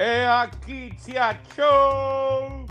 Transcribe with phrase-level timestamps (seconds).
[0.00, 0.90] Eh, aquí
[1.56, 2.64] Show.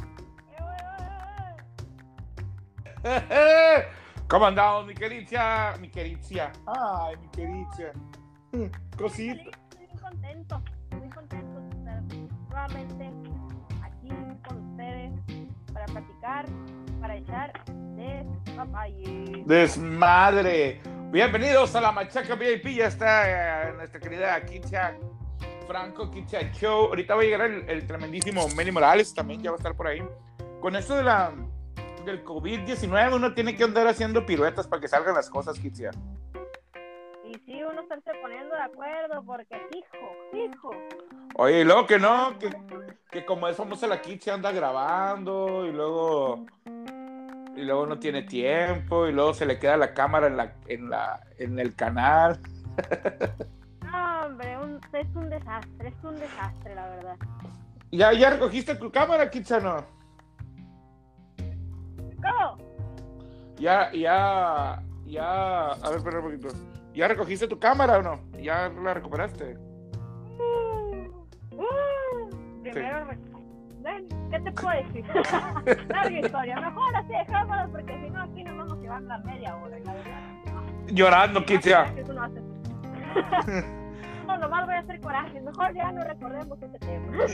[4.30, 5.76] ¿Cómo andamos, mi querida?
[5.82, 6.54] Mi querida.
[6.66, 7.92] Ay, mi querida.
[8.98, 9.42] Cosita.
[9.42, 10.62] Estoy muy contento,
[10.92, 12.02] muy contento de estar
[12.48, 13.12] nuevamente
[13.84, 14.08] aquí
[14.48, 15.12] con ustedes
[15.74, 16.46] para platicar,
[17.02, 17.52] para echar
[17.98, 19.44] despapalle.
[19.46, 20.82] Desmadre.
[21.12, 22.68] Bienvenidos a la Machaca VIP.
[22.68, 24.98] Ya está eh, nuestra querida Kitia
[25.68, 26.86] Franco, Kitia Show.
[26.88, 29.88] Ahorita va a llegar el, el tremendísimo Manny Morales también, ya va a estar por
[29.88, 30.02] ahí.
[30.62, 31.34] Con esto de la
[32.06, 35.92] del COVID-19, uno tiene que andar haciendo piruetas para que salgan las cosas, Kitia.
[37.26, 40.72] Y sí, uno está poniendo de acuerdo porque, hijo, hijo.
[41.36, 42.50] Oye, y luego que no, que,
[43.12, 46.46] que como es famosa la Kitia anda grabando y luego
[47.56, 50.90] y luego no tiene tiempo y luego se le queda la cámara en la en
[50.90, 52.40] la en el canal.
[54.28, 57.16] Hombre, un- es un desastre, es un desastre, la verdad.
[57.92, 59.78] ¿Ya, ya recogiste tu cámara, Kitsa, no?
[62.22, 62.58] ¿Cómo?
[63.58, 66.50] Ya, ya, ya, a ver, espera un poquito.
[66.94, 68.20] ¿Ya recogiste tu cámara o no?
[68.42, 69.56] ¿Ya la recuperaste?
[70.38, 71.08] Uh,
[71.56, 72.30] uh,
[72.64, 73.18] primero, re-
[73.82, 75.06] Bueno, ¿qué te puedo decir?
[75.90, 79.56] Larga historia, mejor así dejámoslo porque si no aquí nos vamos a llevar la media
[79.56, 80.22] hora, la verdad.
[80.88, 81.94] Llorando, Kitsia.
[82.14, 82.28] No.
[84.38, 87.26] No, nomás voy a hacer coraje, mejor ya no recordemos ese tema.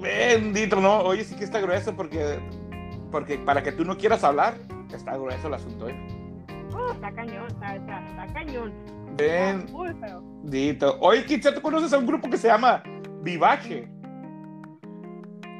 [0.00, 0.98] Bendito, no.
[1.00, 2.40] Oye, sí que está grueso porque,
[3.12, 4.54] porque para que tú no quieras hablar,
[4.92, 5.94] está grueso el asunto, ¿eh?
[6.72, 8.72] Uh, está cañón, está, está, está cañón.
[9.16, 10.98] Bendito.
[11.00, 12.82] Oye, Kitsia, ¿tú conoces a un grupo que se llama
[13.22, 13.88] Vivache?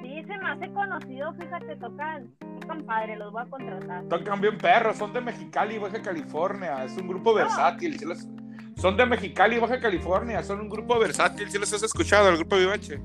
[0.02, 4.04] Sí, se me hace conocido, fíjate, tocan, tocan padre, los voy a contratar.
[4.08, 6.84] Tocan bien perros, son de Mexicali, Baja California.
[6.84, 7.96] Es un grupo versátil.
[8.80, 10.42] ¿Sí los- Son de Mexicali, Baja California.
[10.42, 11.50] Son un grupo versátil.
[11.50, 13.00] ¿Sí los has escuchado, el grupo Vivache?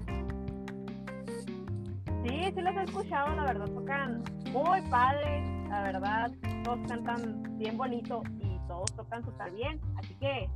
[2.23, 6.31] Sí, sí los he escuchado, la verdad, tocan muy padre, la verdad,
[6.63, 10.49] todos cantan bien bonito y todos tocan súper bien, así que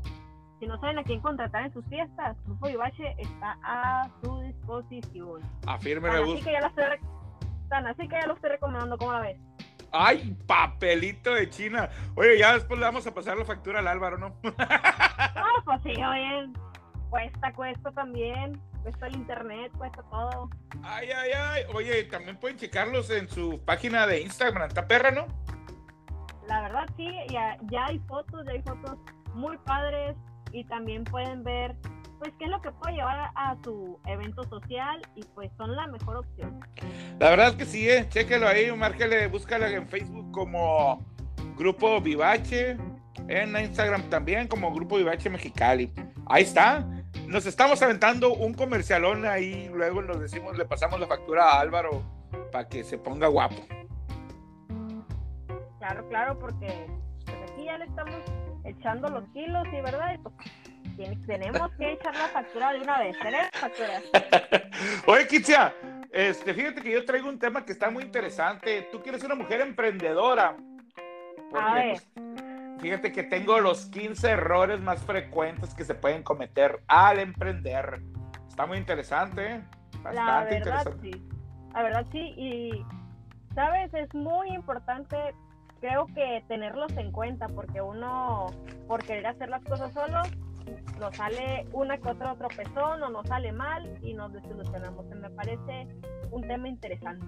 [0.60, 5.42] si no saben a quién contratar en sus fiestas, Grupo Vivache está a su disposición.
[5.68, 6.86] Afirme, así que ya lo estoy,
[7.70, 9.38] así que ya lo estoy recomendando, ¿cómo la ves?
[9.92, 11.90] ¡Ay, papelito de China!
[12.16, 14.36] Oye, ya después le vamos a pasar la factura al Álvaro, ¿no?
[14.44, 16.50] No, pues sí, oye,
[17.10, 20.50] cuesta, cuesta también, cuesta el internet, cuesta todo.
[20.84, 21.64] Ay, ay, ay.
[21.74, 25.28] Oye, también pueden checarlos en su página de Instagram, ¿está perra, no?
[26.48, 28.98] La verdad sí, ya, ya hay fotos, ya hay fotos
[29.34, 30.16] muy padres
[30.52, 31.76] y también pueden ver
[32.20, 35.88] pues qué es lo que puede llevar a, su evento social y pues son la
[35.88, 36.60] mejor opción.
[37.20, 38.06] La verdad es que sí, eh.
[38.10, 41.04] Chéquelo ahí, márquele, búscala en Facebook como
[41.58, 42.78] Grupo Vivache,
[43.28, 45.92] en Instagram también como Grupo Vivache Mexicali.
[46.28, 46.86] Ahí está.
[47.28, 52.04] Nos estamos aventando un comercialón ahí, luego nos decimos, le pasamos la factura a Álvaro
[52.52, 53.56] para que se ponga guapo.
[55.80, 56.88] Claro, claro, porque
[57.26, 58.16] pues, aquí ya le estamos
[58.66, 60.36] echando los kilos y verdad, y, pues,
[61.26, 64.02] tenemos que echar la factura de una vez, tenemos factura.
[65.08, 65.74] Oye, Kitsia,
[66.12, 68.88] este, fíjate que yo traigo un tema que está muy interesante.
[68.92, 70.56] Tú quieres una mujer emprendedora.
[71.50, 72.00] Porque, A ver.
[72.14, 78.02] pues, fíjate que tengo los 15 errores más frecuentes que se pueden cometer al emprender.
[78.48, 79.62] Está muy interesante, ¿eh?
[80.04, 81.12] La Bastante verdad interesante.
[81.12, 81.30] sí,
[81.74, 82.86] la verdad sí, y
[83.54, 85.18] sabes, es muy importante
[85.80, 88.48] creo que tenerlos en cuenta porque uno
[88.88, 90.22] por querer hacer las cosas solo
[91.00, 95.08] nos sale una que otra tropezón o nos sale mal y nos desilusionamos.
[95.08, 95.88] Se me parece
[96.32, 97.26] un tema interesante.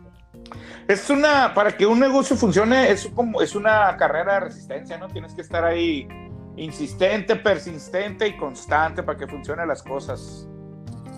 [0.88, 5.08] Es una, para que un negocio funcione, es como, es una carrera de resistencia, ¿no?
[5.08, 6.08] Tienes que estar ahí
[6.58, 10.48] insistente, persistente y constante para que funcionen las cosas.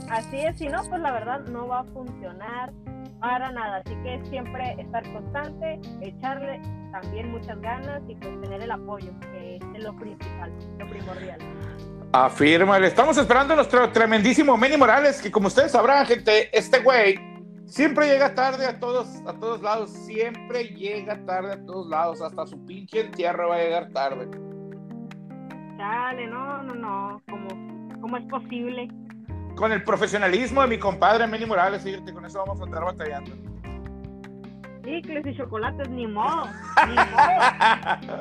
[0.09, 2.71] Así es, si no, pues la verdad no va a funcionar
[3.19, 3.77] para nada.
[3.77, 9.55] Así que siempre estar constante, echarle también muchas ganas y pues tener el apoyo, que
[9.55, 11.39] es lo principal, lo primordial.
[12.15, 12.85] Afírmale.
[12.85, 17.19] Estamos esperando a nuestro tremendísimo Manny Morales, que como ustedes sabrán, gente, este güey
[17.65, 19.89] siempre llega tarde a todos, a todos lados.
[19.89, 22.21] Siempre llega tarde a todos lados.
[22.21, 24.27] Hasta su pinche entierro va a llegar tarde.
[25.75, 27.47] Dale, no, no, no, ¿cómo,
[27.99, 28.87] cómo es posible?
[29.55, 33.31] Con el profesionalismo de mi compadre Manny Morales, fíjate, con eso vamos a andar batallando.
[34.83, 36.45] Chicles y chocolates, ni modo,
[36.87, 38.19] ni modo.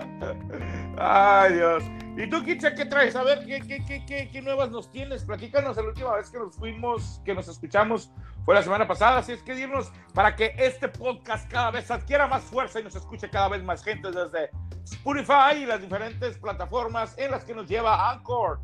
[0.96, 1.84] Ay, Dios.
[2.16, 3.16] ¿Y tú, Kitcha, qué traes?
[3.16, 5.24] A ver, ¿qué, qué, qué, qué, qué nuevas nos tienes?
[5.24, 8.12] Platícanos, la última vez que nos fuimos, que nos escuchamos,
[8.44, 9.18] fue la semana pasada.
[9.18, 12.94] Así es que dirnos para que este podcast cada vez adquiera más fuerza y nos
[12.94, 14.50] escuche cada vez más gente desde
[14.84, 18.60] Spotify y las diferentes plataformas en las que nos lleva Anchor.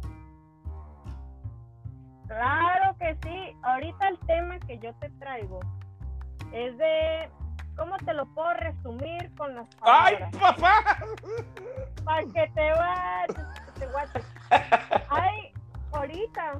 [2.26, 3.56] Claro que sí.
[3.62, 5.60] Ahorita el tema que yo te traigo
[6.52, 7.30] es de
[7.76, 10.30] cómo te lo puedo resumir con las palabras.
[10.34, 10.98] ¡Ay, papá!
[12.08, 14.26] Para que te vayas.
[15.10, 15.52] Ay,
[15.92, 16.54] ahorita.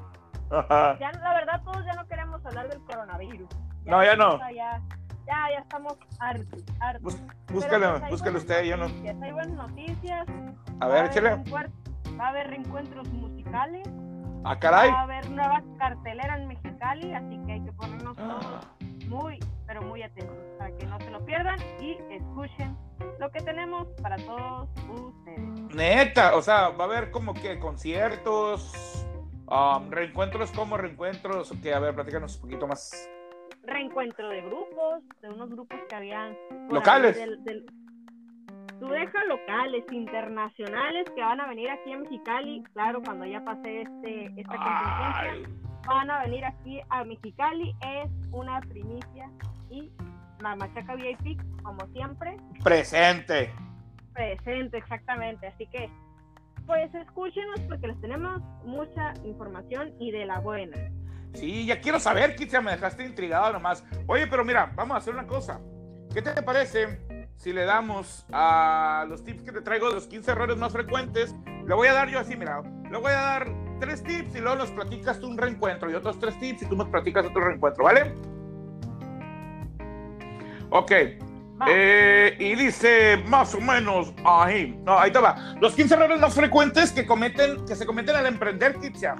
[1.00, 3.49] Ya, la verdad, todos ya no queremos hablar del coronavirus.
[3.87, 4.39] no, ya no.
[4.39, 4.79] Ya,
[5.27, 6.65] ya, ya estamos hartos.
[6.81, 7.19] hartos.
[7.50, 8.85] búscalo, pues, búscalo usted, yo no.
[8.87, 10.27] Hay buenas noticias.
[10.81, 11.43] A ver, échale.
[12.21, 13.89] Va a haber reencuentros musicales.
[14.44, 14.91] Ah, caray.
[14.91, 18.61] Va a haber nuevas carteleras en Mexicali, así que hay que ponernos todos ah.
[19.06, 22.76] muy, pero muy atentos para que no se lo pierdan y escuchen
[23.20, 25.75] lo que tenemos para todos ustedes.
[25.75, 29.06] Neta, o sea, va a haber como que conciertos,
[29.47, 33.09] um, reencuentros como reencuentros, que a ver, platícanos un poquito más.
[33.62, 36.35] Reencuentro de grupos, de unos grupos que habían...
[36.70, 37.23] Locales.
[38.81, 43.82] Tú deja locales, internacionales que van a venir aquí a Mexicali, claro, cuando ya pase
[43.82, 49.29] este, esta contingencia, van a venir aquí a Mexicali, es una primicia
[49.70, 49.91] y
[50.41, 52.37] la Machaca VIP, como siempre.
[52.62, 53.53] Presente.
[54.12, 55.91] Presente, exactamente, así que
[56.67, 60.76] pues escúchenos porque les tenemos mucha información y de la buena.
[61.32, 63.85] Sí, ya quiero saber, Kitsia, me dejaste intrigado nomás.
[64.06, 65.61] Oye, pero mira, vamos a hacer una cosa.
[66.12, 66.99] ¿Qué te parece
[67.38, 71.35] si le damos a los tips que te traigo de los 15 errores más frecuentes,
[71.67, 73.49] le voy a dar yo así, mira, le voy a dar
[73.79, 76.76] tres tips y luego nos platicas tú un reencuentro y otros tres tips y tú
[76.76, 78.12] nos platicas otro reencuentro, ¿vale?
[80.70, 80.93] Ok.
[81.67, 84.79] Eh, y dice más o menos ahí.
[84.85, 85.56] No, ahí va.
[85.61, 89.17] Los 15 errores más frecuentes que cometen, que se cometen al emprender, Kitsia.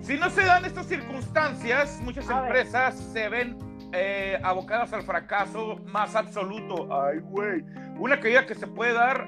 [0.00, 3.58] Si no se dan estas circunstancias, muchas empresas se ven
[3.92, 6.88] eh, abocadas al fracaso más absoluto.
[6.94, 7.64] Ay, güey.
[7.98, 9.26] Una caída que se puede dar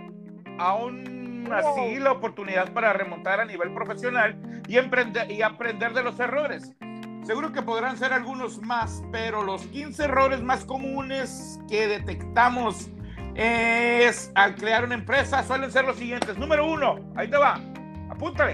[0.59, 4.39] aún así la oportunidad para remontar a nivel profesional
[4.69, 6.73] y, emprender, y aprender de los errores.
[7.29, 12.89] Seguro que podrán ser algunos más, pero los 15 errores más comunes que detectamos
[13.35, 16.39] es al crear una empresa suelen ser los siguientes.
[16.39, 17.61] Número uno, ahí te va,
[18.09, 18.53] apúntale.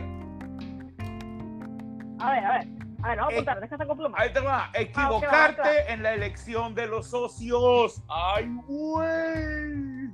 [2.19, 2.69] A ver, a ver.
[3.05, 4.19] A ver, vamos a apuntar, déjate con pluma.
[4.19, 4.71] Ahí te va.
[4.75, 8.03] Equivocarte en la elección de los socios.
[8.09, 10.11] Ay, güey.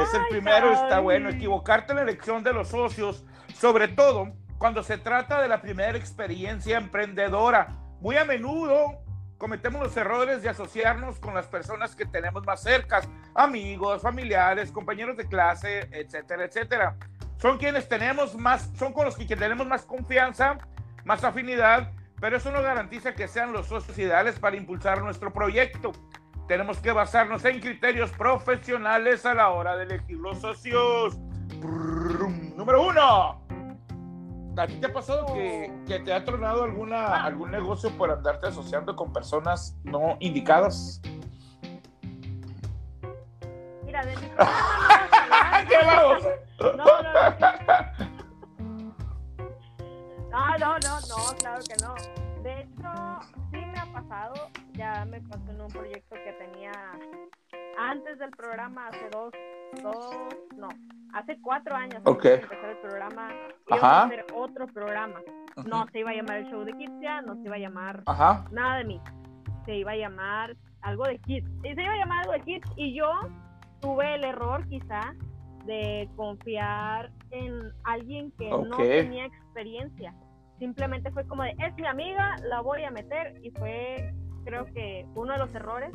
[0.00, 1.28] Es el primero, está bueno.
[1.28, 4.32] Equivocarte en la elección de los socios, sobre todo
[4.62, 7.66] cuando se trata de la primera experiencia emprendedora.
[7.98, 9.02] Muy a menudo
[9.36, 15.16] cometemos los errores de asociarnos con las personas que tenemos más cercas, amigos, familiares, compañeros
[15.16, 16.96] de clase, etcétera, etcétera.
[17.38, 20.58] Son quienes tenemos más, son con los que tenemos más confianza
[21.04, 25.90] más afinidad, pero eso no garantiza que sean los socios ideales para impulsar nuestro proyecto.
[26.46, 31.18] Tenemos que basarnos en criterios profesionales a la hora de elegir los socios.
[31.58, 33.41] número uno.
[34.56, 38.48] ¿A ti te ha pasado que, que, te ha tronado alguna, algún negocio por andarte
[38.48, 41.00] asociando con personas no indicadas?
[43.84, 44.22] Mira, de mi
[45.68, 46.22] ¿Qué vamos?
[46.60, 47.12] No, no, no.
[50.30, 51.94] No, no, no, no, claro que no.
[52.42, 52.88] De hecho,
[53.92, 54.34] pasado,
[54.72, 56.72] ya me pasó en un proyecto que tenía
[57.78, 59.32] antes del programa, hace dos,
[59.82, 60.14] dos,
[60.56, 60.68] no,
[61.12, 62.34] hace cuatro años okay.
[62.34, 63.28] empezar el programa,
[63.68, 65.20] iba a hacer otro programa.
[65.66, 68.02] No se iba a llamar el show de Kids ya, no se iba a llamar
[68.50, 69.00] nada de mí.
[69.66, 71.46] Se iba a llamar algo de Kids.
[71.62, 73.10] Y se iba a llamar algo de Kids y yo
[73.80, 75.14] tuve el error quizá
[75.66, 80.14] de confiar en alguien que no tenía experiencia.
[80.62, 84.14] Simplemente fue como de, es mi amiga, la voy a meter y fue,
[84.44, 85.90] creo que, uno de los errores,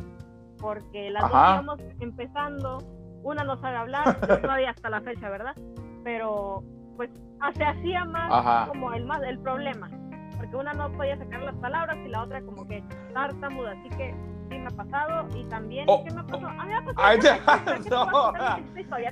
[0.59, 2.79] porque las dos íbamos empezando,
[3.23, 5.55] una no sabe hablar, todavía hasta la fecha, ¿verdad?
[6.03, 6.65] Pero
[6.97, 7.09] pues
[7.55, 9.89] se hacía más como el más el problema,
[10.35, 12.83] porque una no podía sacar las palabras y la otra como que
[13.13, 14.13] tartamuda, así que
[14.49, 16.45] sí me ha pasado y también oh, ¿qué me pasó?
[16.45, 17.17] Oh, me pasado.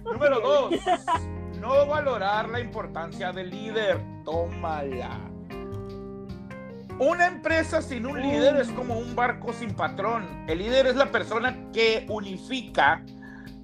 [0.03, 0.11] no.
[0.11, 0.73] Número dos,
[1.61, 4.01] no valorar la importancia del líder.
[4.25, 5.34] Tómala.
[6.99, 10.45] Una empresa sin un líder es como un barco sin patrón.
[10.47, 13.03] El líder es la persona que unifica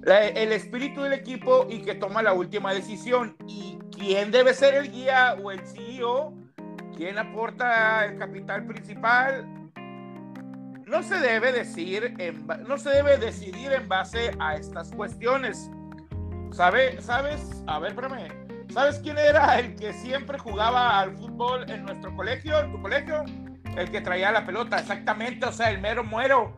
[0.04, 3.34] el espíritu del equipo y que toma la última decisión.
[3.46, 6.34] ¿Y quién debe ser el guía o el CEO?
[6.94, 9.48] ¿Quién aporta el capital principal?
[10.86, 12.14] No se debe decir,
[12.68, 15.70] no se debe decidir en base a estas cuestiones.
[16.50, 17.64] ¿Sabe, ¿Sabes?
[17.66, 18.41] A ver, espérame.
[18.72, 23.22] ¿Sabes quién era el que siempre jugaba al fútbol en nuestro colegio, en tu colegio?
[23.76, 26.56] El que traía la pelota, exactamente, o sea, el mero muero.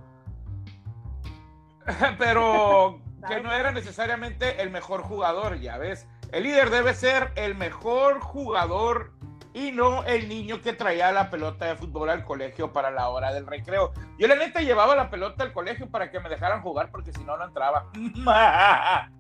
[2.19, 6.07] Pero que no era necesariamente el mejor jugador, ya ves.
[6.31, 9.13] El líder debe ser el mejor jugador
[9.53, 13.33] y no el niño que traía la pelota de fútbol al colegio para la hora
[13.33, 13.93] del recreo.
[14.19, 17.25] Yo la neta llevaba la pelota al colegio para que me dejaran jugar porque si
[17.25, 17.91] no, no entraba.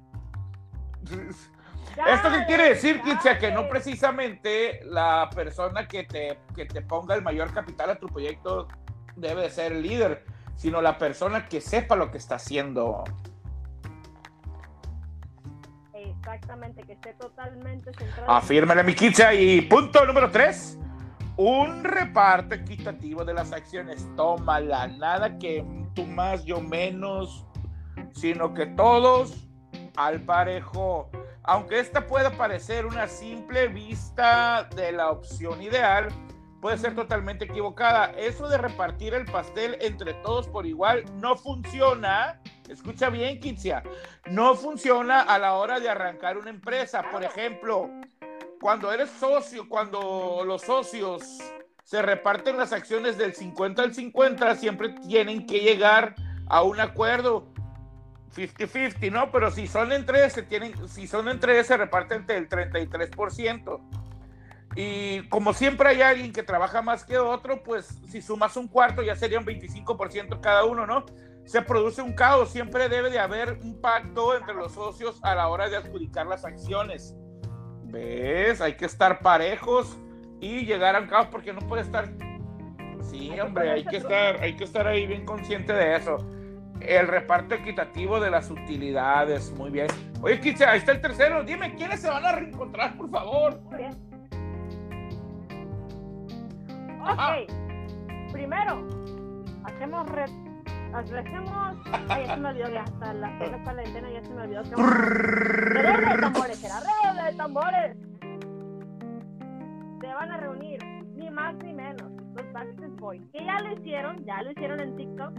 [1.97, 3.39] ¿Esto qué quiere decir, Kitzia?
[3.39, 8.09] Que no precisamente la persona que te, que te ponga el mayor capital a tu
[8.09, 8.69] proyecto
[9.17, 10.25] debe ser el líder,
[10.57, 13.05] sino la persona que sepa lo que está haciendo.
[15.95, 18.31] Exactamente, que esté totalmente centrado.
[18.31, 19.35] Afírmale, mi Kitzia.
[19.35, 20.79] Y punto número tres.
[21.37, 24.09] Un reparto equitativo de las acciones.
[24.17, 24.87] Tómala.
[24.87, 27.47] Nada que tú más, yo menos,
[28.13, 29.49] sino que todos
[29.97, 31.11] al parejo.
[31.45, 36.09] Aunque esta pueda parecer una simple vista de la opción ideal,
[36.63, 38.07] puede ser totalmente equivocada.
[38.17, 42.41] Eso de repartir el pastel entre todos por igual no funciona.
[42.67, 43.83] Escucha bien, Kitsia.
[44.25, 47.05] No funciona a la hora de arrancar una empresa.
[47.13, 47.91] Por ejemplo,
[48.59, 51.41] cuando eres socio, cuando los socios
[51.83, 56.15] se reparten las acciones del 50 al 50, siempre tienen que llegar
[56.47, 57.53] a un acuerdo
[58.35, 59.31] 50-50, ¿no?
[59.31, 63.81] Pero si son entre se tienen, si son entre se reparten el 33%.
[64.76, 69.03] Y como siempre hay alguien que trabaja más que otro, pues si sumas un cuarto
[69.03, 71.05] ya sería un 25% cada uno, ¿no?
[71.45, 75.49] Se produce un caos, siempre debe de haber un pacto entre los socios a la
[75.49, 77.14] hora de adjudicar las acciones.
[77.85, 78.61] ¿Ves?
[78.61, 79.97] Hay que estar parejos
[80.41, 82.11] y llegar a un caos porque no puede estar...
[83.03, 86.19] Sí, hombre, hay que estar, hay que estar ahí bien consciente de eso
[86.87, 89.53] el reparto equitativo de las utilidades.
[89.53, 89.87] Muy bien.
[90.23, 91.43] Oye, Kitsia, ahí está el tercero.
[91.43, 93.61] Dime, ¿quiénes se van a reencontrar, por favor?
[93.62, 93.93] Muy bien.
[97.03, 98.33] Ok.
[98.33, 98.88] Primero,
[99.64, 100.25] hacemos re...
[100.95, 101.76] Hacemos...
[102.09, 104.71] Ay, ya se me olvidó que hasta la cuarentena ya se me olvidó que...
[104.76, 107.97] Redoble de tambores, será redoble de tambores.
[110.00, 110.83] Se van a reunir,
[111.17, 113.23] ni más ni menos, los Backstreet Boys.
[113.33, 115.33] Que ya lo hicieron, ya lo hicieron en TikTok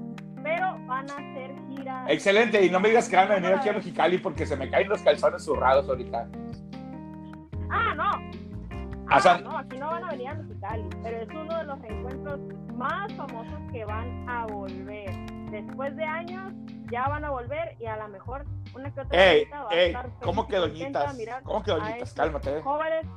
[0.46, 2.06] pero van a hacer gira.
[2.08, 4.70] Excelente, y no me digas que van a venir aquí a Mexicali porque se me
[4.70, 6.28] caen los calzones zurrados ahorita.
[7.72, 8.12] Ah, no.
[9.10, 12.40] Ah, no, aquí no van a venir a Mexicali, pero es uno de los encuentros
[12.76, 15.10] más famosos que van a volver.
[15.50, 16.54] Después de años,
[16.92, 20.10] ya van a volver y a lo mejor una que otra ey, va a estar
[20.22, 21.18] ¿Cómo que doñitas?
[21.44, 22.14] ¿Cómo que doñitas?
[22.14, 22.62] Cálmate.
[22.62, 23.08] Jóvenes.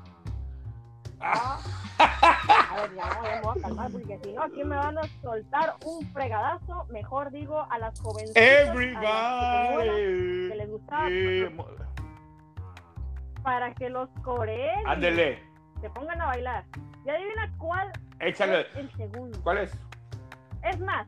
[1.21, 1.59] Ah.
[1.99, 5.03] A ver, ya, ya me voy a calmar porque si no, aquí me van a
[5.23, 6.87] soltar un fregadazo.
[6.91, 9.87] Mejor digo a las jóvenes Everybody.
[10.49, 11.09] que les gustaba.
[13.43, 14.87] Para que los coreen.
[14.87, 15.43] Ándele.
[15.81, 16.65] Se pongan a bailar.
[17.05, 18.61] Y adivina cuál Échale.
[18.61, 19.41] es el segundo.
[19.43, 19.73] ¿Cuál es?
[20.63, 21.07] Es más,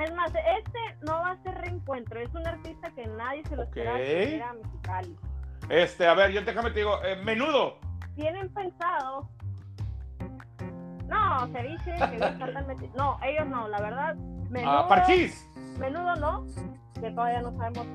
[0.00, 2.20] es más, este no va a ser reencuentro.
[2.20, 5.16] Es un artista que nadie se lo esperaba que era Mexicali.
[5.68, 7.78] Este, a ver, yo déjame te digo, eh, menudo.
[8.14, 9.28] Tienen pensado
[11.08, 12.90] no, se dice que totalmente.
[12.96, 14.14] No, ellos no, la verdad.
[14.50, 15.48] Menudo, ah, Parchís.
[15.78, 16.46] Menudo no,
[17.00, 17.86] que todavía no sabemos.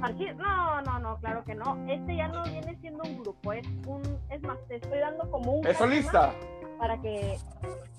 [0.00, 1.84] Parchís, no, no, no, claro que no.
[1.88, 4.02] Este ya no viene siendo un grupo, es un.
[4.30, 5.66] Es más, te estoy dando como un.
[5.66, 6.32] ¿Es solista?
[6.78, 7.38] Para que.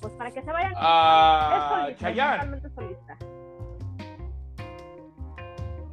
[0.01, 0.73] Pues para que se vayan.
[0.75, 2.61] Ah, es solista, Chayanne.
[2.75, 3.17] solista.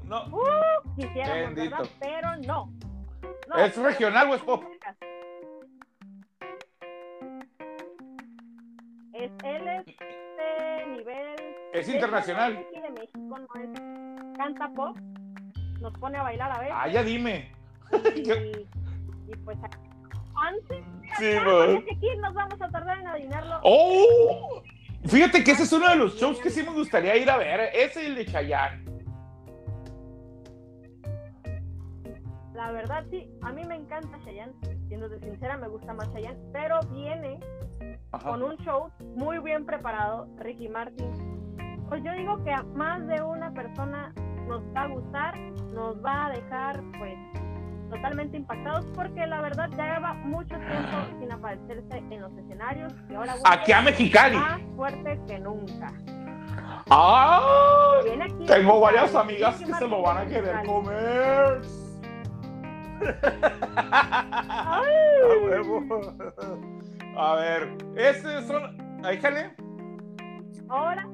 [0.05, 0.27] No.
[0.27, 1.87] Uh, quisiéramos, ¿verdad?
[2.01, 2.71] Pero no.
[3.49, 3.57] no.
[3.57, 4.63] ¿Es regional o es pop?
[9.25, 11.37] Es, él es de nivel.
[11.73, 12.57] Es internacional.
[12.57, 14.97] Aquí de México, no es, canta pop,
[15.81, 16.71] nos pone a bailar a ver.
[16.73, 17.51] Ah, ya dime.
[18.15, 18.31] Y,
[19.33, 19.59] y pues
[20.37, 20.85] antes.
[21.19, 21.85] Sí, man.
[21.97, 23.61] aquí nos vamos a tardar en adivinarlo.
[23.63, 24.63] ¡Oh!
[25.07, 27.71] Fíjate que ese es uno de los shows que sí me gustaría ir a ver.
[27.75, 28.94] Ese es el de Chayanne.
[32.65, 34.55] La verdad, sí, a mí me encanta Chayanne.
[34.89, 36.39] Siendo sincera, me gusta más Chayanne.
[36.51, 37.39] Pero viene
[38.23, 41.13] con un show muy bien preparado, Ricky Martin.
[41.91, 44.15] Pues yo digo que a más de una persona
[44.49, 45.39] nos va a gustar,
[45.75, 47.15] nos va a dejar pues
[47.91, 53.15] totalmente impactados porque la verdad ya lleva mucho tiempo sin aparecerse en los escenarios y
[53.15, 55.93] ahora aquí a Mexicali más fuerte que nunca.
[56.89, 58.01] ¡Ah!
[58.47, 61.84] Tengo varias amigas que se lo van a querer comer.
[63.93, 64.95] ¡Ay!
[67.17, 69.05] A ver, estos son.
[69.05, 69.55] Ahí, jale.
[70.69, 71.07] Ahora.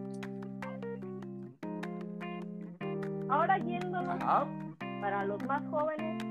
[3.29, 4.19] Ahora yéndonos
[5.01, 6.23] para los más jóvenes,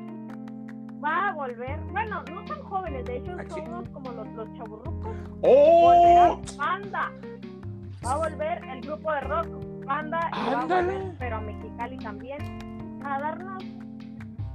[1.03, 1.79] va a volver.
[1.91, 5.15] Bueno, no son jóvenes, de hecho somos como los, los chaburrucos.
[5.41, 6.41] ¡Oh!
[6.57, 7.11] Panda.
[8.05, 9.47] Va a volver el grupo de rock
[9.85, 13.63] Panda y va a volver, pero a Mexicali también, a darnos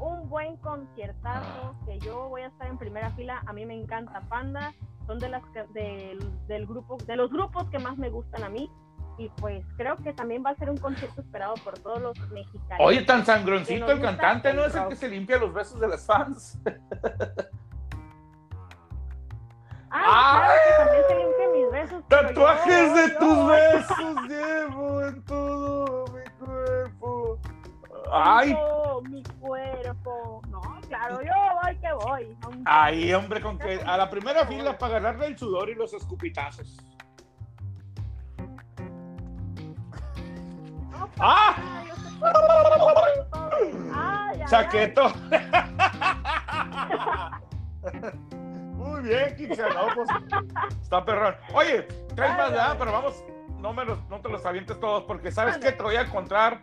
[0.05, 3.43] un buen conciertazo que yo voy a estar en primera fila.
[3.47, 4.75] A mí me encanta Panda
[5.07, 5.43] son de las
[5.75, 8.71] del grupo, de los grupos que más me gustan a mí
[9.19, 12.81] y pues creo que también va a ser un concierto esperado por todos los mexicanos.
[12.81, 14.65] Oye, tan sangroncito el cantante, ¿no?
[14.65, 16.59] Es el que se limpia los besos de las fans.
[19.97, 22.09] Ah, claro que también se limpia mis besos.
[22.09, 27.39] Tatuajes de tus besos llevo en todo mi cuerpo.
[28.11, 28.57] Ay.
[30.95, 31.33] No, claro, yo
[31.63, 32.37] voy que voy.
[32.65, 36.77] Ay, hombre, con que a la primera fila para agarrarle el sudor y los escupitazos.
[41.19, 41.57] ¡Ah!
[44.47, 45.13] Chaqueto.
[48.73, 50.09] Muy bien, Kixia, pues,
[50.81, 51.35] está perrón.
[51.55, 51.83] Oye,
[52.15, 52.77] traes más, ¿verdad?
[52.79, 53.25] Pero vamos,
[53.59, 56.63] no, me los, no te los avientes todos, porque sabes que te voy a encontrar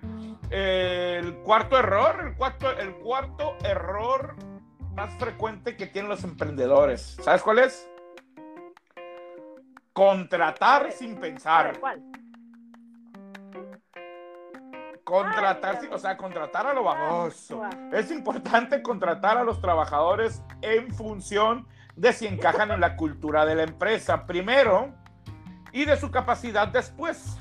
[0.51, 4.35] el cuarto error, el cuarto, el cuarto error
[4.93, 7.17] más frecuente que tienen los emprendedores.
[7.21, 7.89] ¿Sabes cuál es?
[9.93, 11.79] Contratar sin pensar.
[11.79, 12.03] ¿Cuál?
[15.03, 17.63] Contratar, o sea, contratar a lo baboso.
[17.91, 23.55] Es importante contratar a los trabajadores en función de si encajan en la cultura de
[23.55, 24.93] la empresa primero
[25.73, 27.40] y de su capacidad después.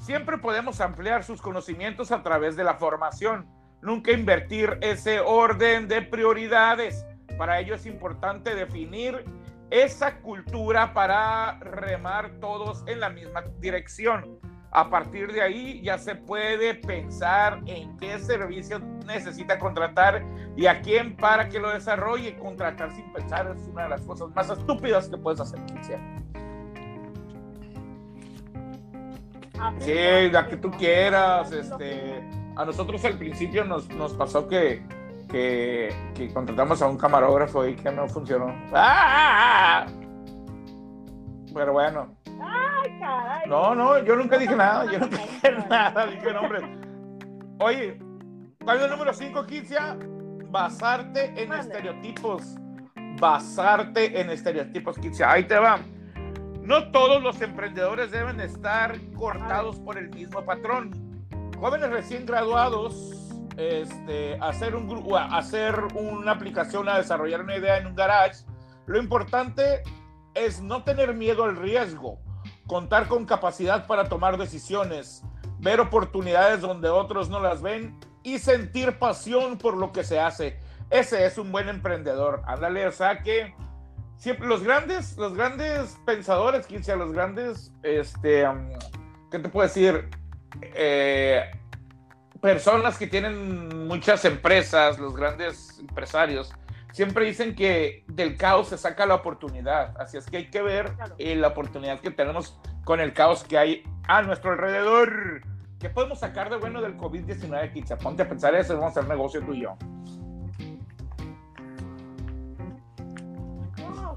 [0.00, 3.46] Siempre podemos ampliar sus conocimientos a través de la formación.
[3.82, 7.04] Nunca invertir ese orden de prioridades.
[7.36, 9.26] Para ello es importante definir
[9.68, 14.38] esa cultura para remar todos en la misma dirección.
[14.72, 20.24] A partir de ahí ya se puede pensar en qué servicio necesita contratar
[20.56, 22.38] y a quién para que lo desarrolle.
[22.38, 25.92] Contratar sin pensar es una de las cosas más estúpidas que puedes hacer, Sí,
[30.32, 31.52] la que tú quieras.
[31.52, 32.22] Este,
[32.56, 34.82] a nosotros al principio nos, nos pasó que,
[35.28, 38.54] que, que, contratamos a un camarógrafo y que no funcionó.
[38.72, 39.86] ¡Ah!
[41.54, 42.16] Pero bueno.
[42.42, 43.48] Ay, caray.
[43.48, 44.90] No, no, yo nunca dije nada.
[44.90, 46.06] Yo nunca dije nada.
[46.06, 46.60] Dije nombre.
[47.58, 47.98] Oye,
[48.64, 49.96] ¿cuál el número 5, Kitzia?
[50.48, 52.56] Basarte en estereotipos.
[53.20, 55.30] Basarte en estereotipos, Kitzia.
[55.30, 55.78] Ahí te va.
[56.70, 61.26] No todos los emprendedores deben estar cortados por el mismo patrón.
[61.58, 62.94] Jóvenes recién graduados,
[63.56, 68.44] este, hacer, un, hacer una aplicación, a desarrollar una idea en un garage,
[68.86, 69.82] lo importante
[70.34, 72.20] es no tener miedo al riesgo,
[72.68, 75.24] contar con capacidad para tomar decisiones,
[75.58, 80.60] ver oportunidades donde otros no las ven y sentir pasión por lo que se hace.
[80.88, 82.42] Ese es un buen emprendedor.
[82.46, 83.56] Ándale, o sea que
[84.20, 88.46] siempre los grandes, los grandes pensadores, quince, los grandes, este,
[89.30, 90.08] ¿qué te puedo decir?
[90.60, 91.50] Eh,
[92.40, 96.52] personas que tienen muchas empresas, los grandes empresarios,
[96.92, 99.98] siempre dicen que del caos se saca la oportunidad.
[99.98, 103.56] Así es que hay que ver eh, la oportunidad que tenemos con el caos que
[103.56, 105.40] hay a nuestro alrededor.
[105.78, 107.96] ¿Qué podemos sacar de bueno del COVID-19, Kitsa?
[107.96, 109.78] Ponte a pensar eso, vamos a hacer negocio tú y yo.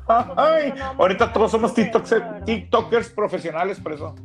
[0.08, 4.16] Ay, ahorita todos somos TikTokers, TikTokers profesionales, por eso.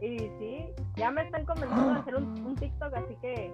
[0.00, 3.52] Y sí, ya me están convenciendo de hacer un, un TikTok, así que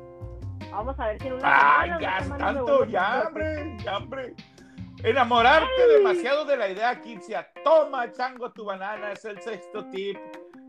[0.70, 4.34] vamos a ver si en una Ay, ya, tanto, ya, hombre, ya, hombre.
[5.02, 7.48] Enamorarte demasiado de la idea, Kincia.
[7.64, 9.12] Toma, chango, tu banana.
[9.12, 10.16] Es el sexto tip.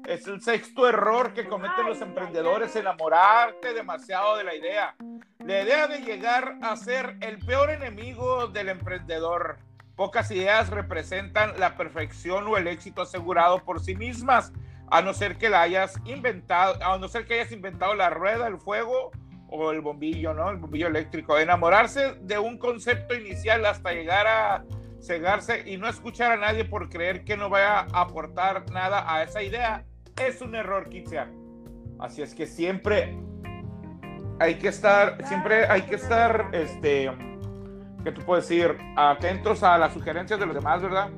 [0.05, 4.95] Es el sexto error que cometen los emprendedores, enamorarte demasiado de la idea.
[5.39, 9.59] La idea de llegar a ser el peor enemigo del emprendedor.
[9.95, 14.51] Pocas ideas representan la perfección o el éxito asegurado por sí mismas,
[14.91, 18.47] a no ser que la hayas inventado, a no ser que hayas inventado la rueda,
[18.47, 19.11] el fuego
[19.47, 20.49] o el bombillo, ¿no?
[20.49, 21.37] El bombillo eléctrico.
[21.37, 24.65] Enamorarse de un concepto inicial hasta llegar a
[25.01, 29.23] cegarse y no escuchar a nadie por creer que no vaya a aportar nada a
[29.23, 29.85] esa idea
[30.17, 31.29] es un error, Kitzia.
[31.99, 33.17] Así es que siempre
[34.39, 37.11] hay que estar, siempre hay que estar, este,
[38.03, 38.77] ¿qué tú puedes decir?
[38.95, 41.09] Atentos a las sugerencias de los demás, ¿verdad?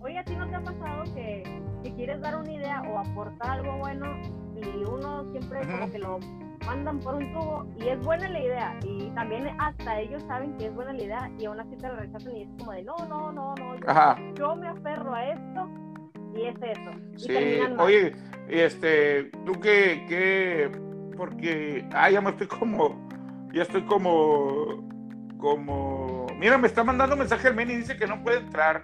[0.00, 1.44] Oye, ¿a ti no te ha pasado que,
[1.82, 4.16] que quieres dar una idea o aportar algo bueno
[4.56, 6.18] y uno siempre como que lo
[6.66, 10.66] mandan por un tubo y es buena la idea y también hasta ellos saben que
[10.66, 12.96] es buena la idea y aún así te lo rechazan y es como de no,
[13.08, 15.68] no, no, no, yo, yo me aferro a esto
[16.36, 16.90] y es eso.
[17.16, 18.12] sí, oye,
[18.48, 20.70] este, tú que, que,
[21.16, 23.08] porque, ah, ya me estoy como,
[23.52, 24.84] ya estoy como,
[25.38, 28.82] como, mira, me está mandando mensaje al men y dice que no puede entrar.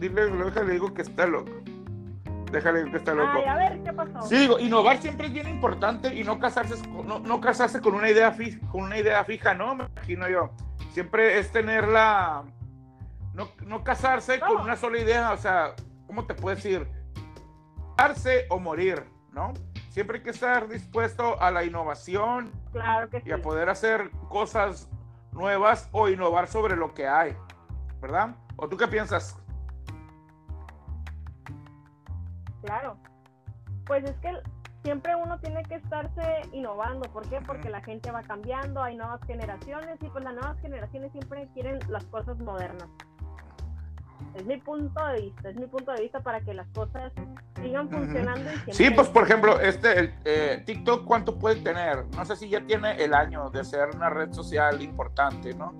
[0.00, 1.52] Dile, le digo que está loco.
[2.50, 3.30] Déjale que está loco.
[3.34, 4.22] Ay, a ver, ¿qué pasó?
[4.22, 7.94] Sí, digo, innovar siempre es bien importante y no casarse, con- no, no casarse con
[7.94, 9.74] una idea fija, con una idea fija, ¿no?
[9.74, 10.50] Me imagino yo.
[10.92, 12.44] Siempre es tener la,
[13.34, 14.62] no, no casarse con No.
[14.62, 15.74] una sola idea, o sea,
[16.06, 16.88] ¿cómo te puedes decir?
[17.96, 19.52] Casarse o morir, ¿no?
[19.90, 23.28] Siempre hay que estar dispuesto a la innovación Claro que sí.
[23.28, 24.88] y a poder hacer cosas
[25.32, 27.34] nuevas o innovar sobre lo que hay,
[28.00, 28.36] ¿verdad?
[28.56, 29.38] ¿O tú qué piensas?
[32.66, 32.98] Claro.
[33.86, 34.32] Pues es que
[34.82, 37.10] siempre uno tiene que estarse innovando.
[37.10, 37.40] ¿Por qué?
[37.40, 41.78] Porque la gente va cambiando, hay nuevas generaciones y pues las nuevas generaciones siempre quieren
[41.88, 42.88] las cosas modernas.
[44.34, 47.12] Es mi punto de vista, es mi punto de vista para que las cosas
[47.60, 48.72] sigan funcionando y.
[48.72, 52.04] Sí, pues por ejemplo, este el, eh, TikTok, ¿cuánto puede tener?
[52.14, 55.72] No sé si ya tiene el año de ser una red social importante, ¿no?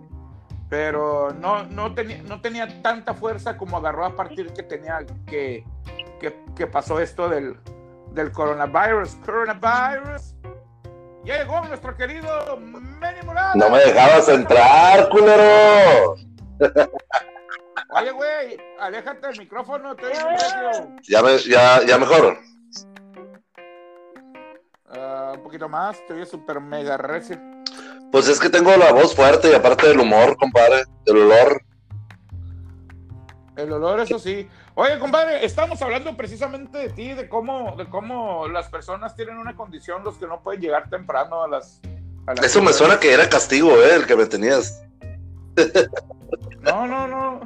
[0.68, 5.64] Pero no, no, tenía, no tenía tanta fuerza como agarró a partir que tenía que,
[6.20, 7.58] que, que pasó esto del,
[8.12, 9.16] del coronavirus.
[9.24, 10.34] Coronavirus.
[11.24, 13.56] Llegó nuestro querido Manny Morales.
[13.56, 16.14] No me dejabas entrar, culero.
[17.90, 20.04] Oye, güey, aléjate del micrófono, te.
[21.08, 22.38] Ya, me, ya, ya mejor.
[24.88, 27.38] Ah, un poquito más, te oye súper mega recio.
[28.12, 31.60] Pues es que tengo la voz fuerte y aparte del humor, compadre, del olor.
[33.56, 34.48] El olor, eso sí.
[34.78, 39.56] Oye, compadre, estamos hablando precisamente de ti, de cómo, de cómo las personas tienen una
[39.56, 41.80] condición, los que no pueden llegar temprano a las.
[42.26, 43.94] a las Eso me suena que era castigo, ¿eh?
[43.94, 44.82] El que me tenías.
[46.60, 47.40] No, no, no.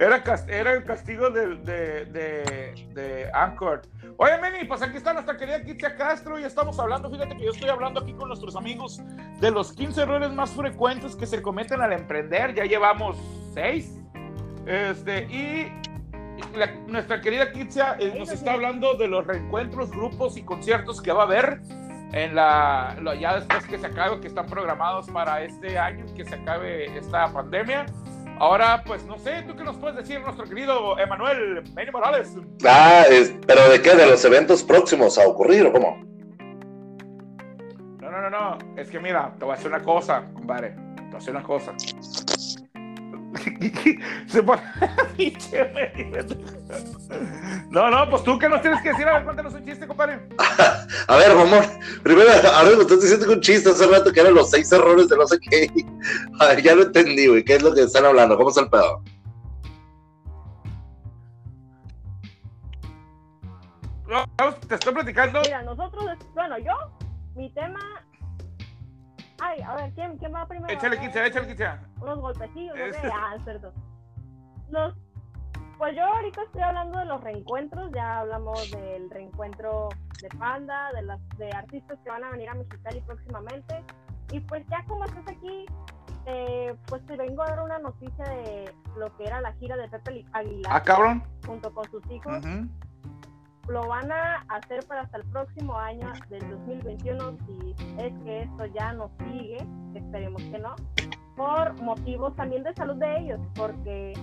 [0.00, 3.82] Era, era el castigo del- de, de, de Anchor.
[4.16, 7.52] Oye, Meni, pues aquí está nuestra querida Kitia Castro y estamos hablando, fíjate que yo
[7.52, 9.00] estoy hablando aquí con nuestros amigos
[9.40, 12.52] de los 15 errores más frecuentes que se cometen al emprender.
[12.54, 13.16] Ya llevamos
[13.54, 13.92] 6.
[14.66, 15.72] Este, y
[16.54, 21.12] la- nuestra querida Kitia eh, nos está hablando de los reencuentros, grupos y conciertos que
[21.12, 21.60] va a haber
[22.12, 26.34] en la, ya después que se acabe, que están programados para este año, que se
[26.34, 27.86] acabe esta pandemia.
[28.38, 32.34] Ahora, pues no sé, ¿tú qué nos puedes decir, nuestro querido Emanuel Meni Morales?
[32.66, 33.94] Ah, es- pero ¿de qué?
[33.94, 36.02] ¿De los eventos próximos a ocurrir o cómo?
[38.00, 41.02] No, no, no, no, es que mira, te voy a decir una cosa, compadre, te
[41.02, 41.72] voy a decir una cosa.
[44.26, 44.62] Se pone-.
[47.70, 50.20] No, no, pues tú qué nos tienes que decir, a ver, cuéntanos un chiste, compadre.
[51.08, 51.64] A ver, mamón.
[52.02, 55.08] Primero, ahora me estás diciendo que un chiste hace rato que eran los seis errores
[55.08, 55.70] de no sé qué.
[56.40, 57.44] A ver, ya lo entendí, güey.
[57.44, 58.36] ¿Qué es lo que están hablando?
[58.36, 59.02] ¿Cómo está el pedo?
[64.06, 64.26] No,
[64.68, 65.40] te estoy platicando.
[65.42, 66.72] Mira, nosotros, bueno, yo,
[67.34, 67.80] mi tema...
[69.44, 70.72] Ay, a ver, ¿quién, quién va primero?
[70.72, 71.68] Échale 15, échale 15.
[72.00, 73.10] Unos golpecillos, ¿no?
[73.12, 73.72] Ah, cierto.
[74.70, 74.94] Los,
[75.78, 79.88] pues yo ahorita estoy hablando de los reencuentros, ya hablamos del reencuentro
[80.22, 83.82] de Panda, de las de artistas que van a venir a Mexicali próximamente.
[84.30, 85.66] Y pues ya como estás aquí,
[86.26, 89.88] eh, pues te vengo a dar una noticia de lo que era la gira de
[89.88, 91.24] Pepe Aguilar Ah, cabrón.
[91.44, 92.38] junto con sus hijos.
[92.38, 92.68] Ujú.
[93.68, 98.66] Lo van a hacer para hasta el próximo año del 2021, si es que esto
[98.66, 99.58] ya no sigue,
[99.94, 100.74] esperemos que no,
[101.36, 104.14] por motivos también de salud de ellos, porque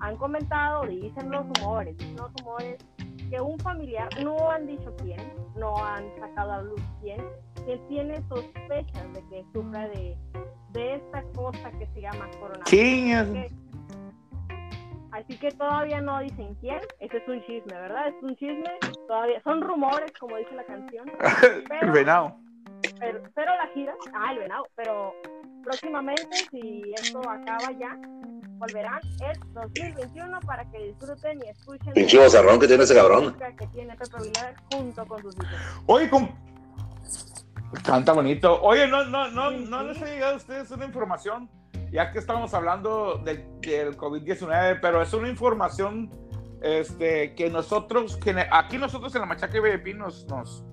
[0.00, 2.78] han comentado, dicen los rumores, dicen los rumores,
[3.30, 5.20] que un familiar, no han dicho quién,
[5.56, 7.22] no han sacado a luz quién,
[7.66, 10.16] que tiene sospechas de que sufra de,
[10.72, 12.70] de esta cosa que se llama coronavirus.
[12.70, 13.28] Chingas.
[15.18, 16.80] Así que todavía no dicen quién.
[17.00, 18.08] Ese es un chisme, ¿verdad?
[18.08, 18.70] Es un chisme.
[19.06, 21.10] Todavía son rumores, como dice la canción.
[21.82, 22.36] El venado.
[23.00, 24.64] Pero, pero la gira, ah, el venado.
[24.76, 25.12] Pero
[25.64, 27.98] próximamente, si esto acaba ya,
[28.58, 31.92] volverán el 2021 para que disfruten y escuchen.
[31.94, 33.36] Pinche bozarrón que tiene ese cabrón.
[33.58, 35.82] que tiene Pepe Aguilar junto con sus hijos.
[35.86, 36.28] Oye, com-
[37.84, 38.60] Canta bonito.
[38.62, 39.86] Oye, no, no, no, Sí, no sí.
[39.88, 41.50] les ha llegado a ustedes una información,
[41.90, 46.10] ya que estamos hablando del, del COVID-19, pero es una información
[46.60, 50.64] este, que nosotros, que aquí nosotros en la Machaca VIP nos, nos,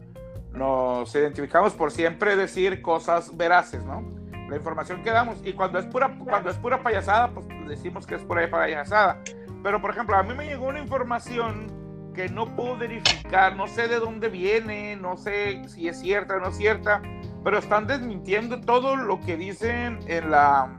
[0.51, 4.03] nos identificamos por siempre decir cosas veraces, ¿no?
[4.49, 8.15] La información que damos, y cuando es pura, cuando es pura payasada, pues decimos que
[8.15, 9.21] es pura payasada.
[9.63, 11.67] Pero, por ejemplo, a mí me llegó una información
[12.13, 16.39] que no puedo verificar, no sé de dónde viene, no sé si es cierta o
[16.39, 17.01] no es cierta,
[17.43, 20.77] pero están desmintiendo todo lo que dicen en la,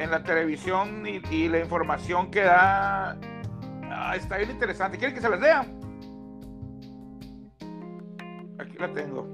[0.00, 3.18] en la televisión y, y la información que da.
[3.90, 4.96] Ah, está bien interesante.
[4.96, 5.60] ¿Quieren que se las lea?
[8.58, 9.28] Aquí la tengo.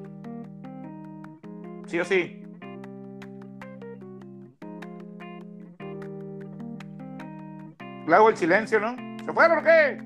[1.86, 2.42] Sí o sí.
[8.08, 8.96] Le hago el silencio, ¿no?
[9.24, 10.00] ¿Se fueron o qué?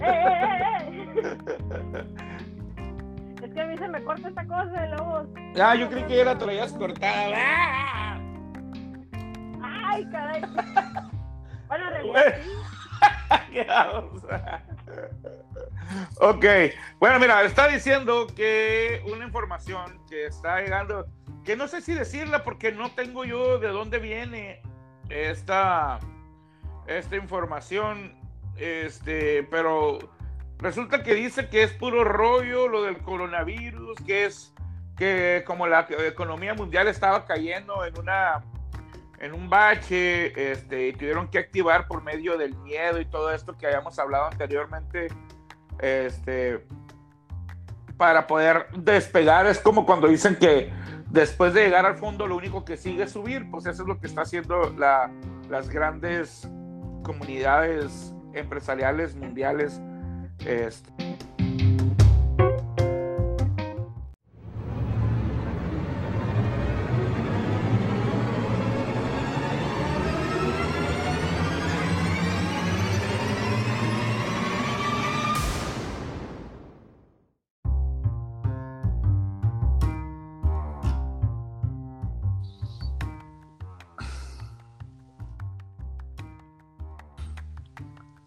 [3.50, 5.26] Es que a mí se me corta esta cosa de lobos.
[5.60, 7.34] Ah, yo creí que ya la traías cortada.
[7.36, 8.20] ¡Ah!
[9.62, 10.42] ¡Ay, caray!
[11.68, 11.86] Bueno.
[13.52, 14.60] ¿Qué vamos a-
[16.20, 16.44] Ok,
[16.98, 21.06] bueno, mira, está diciendo que una información que está llegando,
[21.44, 24.62] que no sé si decirla porque no tengo yo de dónde viene
[25.08, 26.00] esta,
[26.88, 28.16] esta información,
[28.56, 29.98] este, pero
[30.60, 34.52] resulta que dice que es puro rollo lo del coronavirus, que es
[34.96, 38.42] que como la economía mundial estaba cayendo en una
[39.18, 43.54] en un bache, este, y tuvieron que activar por medio del miedo y todo esto
[43.56, 45.08] que habíamos hablado anteriormente,
[45.78, 46.66] este,
[47.98, 49.46] para poder despegar.
[49.46, 50.72] Es como cuando dicen que
[51.10, 54.00] después de llegar al fondo lo único que sigue es subir, pues eso es lo
[54.00, 55.10] que está haciendo la-
[55.50, 56.48] las grandes
[57.02, 59.82] comunidades empresariales mundiales.
[60.46, 60.90] Este,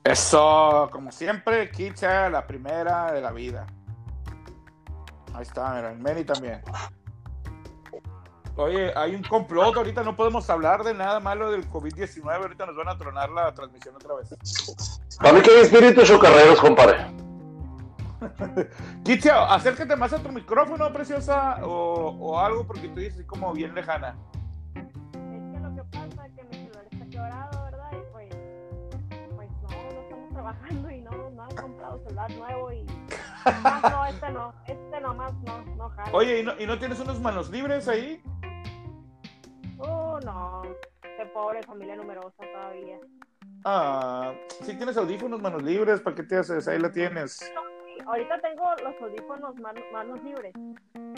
[0.03, 3.65] Eso, como siempre, Kicha, la primera de la vida.
[5.33, 6.61] Ahí está, mira, el Meni también.
[8.55, 12.75] Oye, hay un complot, ahorita no podemos hablar de nada malo del COVID-19, ahorita nos
[12.75, 14.35] van a tronar la transmisión otra vez.
[15.19, 17.07] Para mí que hay espíritus chocarreros, compadre.
[19.03, 23.73] Kicha, acércate más a tu micrófono, preciosa, o, o algo, porque tú dices como bien
[23.73, 24.15] lejana.
[30.63, 32.85] Trabajando y no, no han comprado celular nuevo y...
[32.85, 36.09] No, este no, este nomás no, no jala.
[36.13, 38.21] Oye, ¿y no, ¿y no tienes unos manos libres ahí?
[39.79, 40.61] Uh, no,
[41.01, 42.97] qué pobre familia numerosa todavía.
[43.65, 46.67] Ah, si tienes audífonos, manos libres, ¿para qué te haces?
[46.67, 47.33] Ahí la tienes.
[47.37, 47.45] Sí,
[48.05, 50.53] ahorita tengo los audífonos man- manos libres.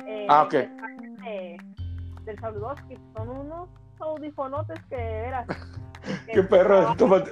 [0.08, 0.51] Eh, Ah, ok.
[0.53, 1.58] de-
[2.23, 5.47] del Saludoski, son unos audifonotes que eras.
[6.32, 7.32] Qué perro, tómate,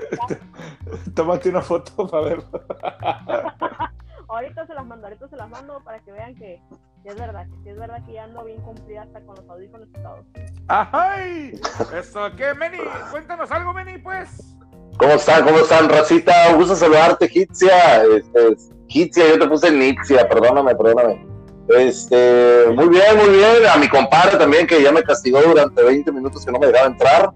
[1.15, 2.49] tómate una foto para verlo.
[4.27, 6.59] Ahorita se las mando, ahorita se las mando para que vean que,
[7.03, 9.87] que es verdad, que es verdad que ya ando bien cumplida hasta con los audífonos
[9.89, 10.25] y todo.
[10.69, 11.61] ¡Ay!
[11.95, 12.79] Eso, ¿qué, Meni?
[13.11, 14.55] Cuéntanos algo, Meni, pues.
[14.97, 15.43] ¿Cómo están?
[15.43, 16.33] ¿Cómo están, racita?
[16.51, 18.03] Un gusto saludarte, Hitzia.
[18.05, 18.55] Este,
[18.87, 21.27] Hitzia, yo te puse Nixia, perdóname, perdóname.
[21.69, 23.67] Este, muy bien, muy bien.
[23.71, 26.87] A mi compadre también, que ya me castigó durante 20 minutos que no me dejaba
[26.87, 27.31] entrar.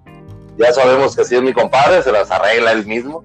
[0.57, 3.23] Ya sabemos que así es mi compadre, se las arregla él mismo.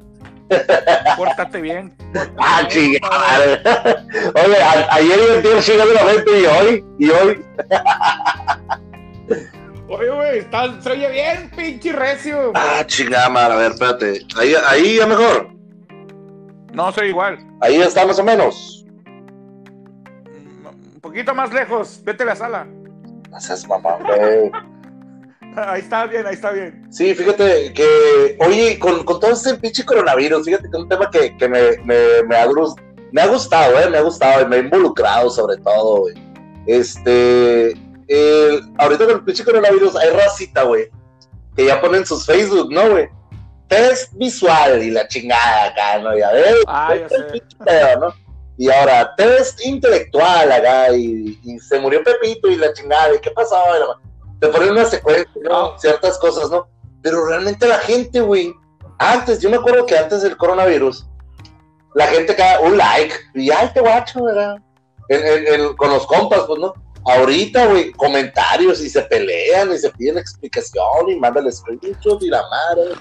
[1.17, 1.95] Pórtate bien.
[2.39, 4.05] Ah, chingada.
[4.35, 7.45] Oye, a- ayer y antier chingando la mente y hoy, y hoy.
[9.89, 12.53] Oye, güey, está- se oye bien, pinche recio.
[12.55, 14.27] Ah, chingada, madre, a ver, espérate.
[14.37, 15.49] Ahí, ahí ya mejor.
[16.73, 17.39] No, soy igual.
[17.61, 18.85] Ahí está más o menos.
[20.27, 22.01] Mm, Un poquito más lejos.
[22.05, 22.67] Vete a la sala.
[23.31, 24.51] No seas mamá, güey.
[25.57, 26.87] Ahí está bien, ahí está bien.
[26.91, 31.11] Sí, fíjate que, oye, con, con todo este pinche coronavirus, fíjate que es un tema
[31.11, 32.47] que, que me, me, me, ha,
[33.13, 33.91] me ha gustado, ¿eh?
[33.91, 36.15] Me ha gustado y me ha involucrado sobre todo, güey.
[36.67, 37.73] Este,
[38.09, 40.89] el- ahorita con el pinche coronavirus hay racita, güey,
[41.57, 43.09] que ya ponen sus Facebook, ¿no, güey?
[43.69, 46.17] Test visual y la chingada acá, ¿no?
[46.17, 47.17] Ya ves, Ah, ya sé.
[47.33, 48.15] pinche pedo, ¿no?
[48.59, 53.31] Y ahora, test intelectual acá, y, y se murió Pepito y la chingada, ¿y qué
[53.31, 53.57] pasó?
[53.77, 54.12] Y la-
[54.43, 55.57] Te ponen una secuencia, ¿no?
[55.67, 55.75] Ah.
[55.79, 56.67] Ciertas cosas, ¿no?
[57.01, 58.53] Pero realmente la gente, güey,
[58.99, 61.07] antes, yo me acuerdo que antes del coronavirus,
[61.95, 64.57] la gente cada un like, y ay, te guacho, ¿verdad?
[65.09, 66.75] En- en- en- con los compas, pues, ¿no?
[67.05, 72.29] Ahorita, güey, comentarios y se pelean y se piden explicación y mandan el screenshot y
[72.29, 72.95] la madre.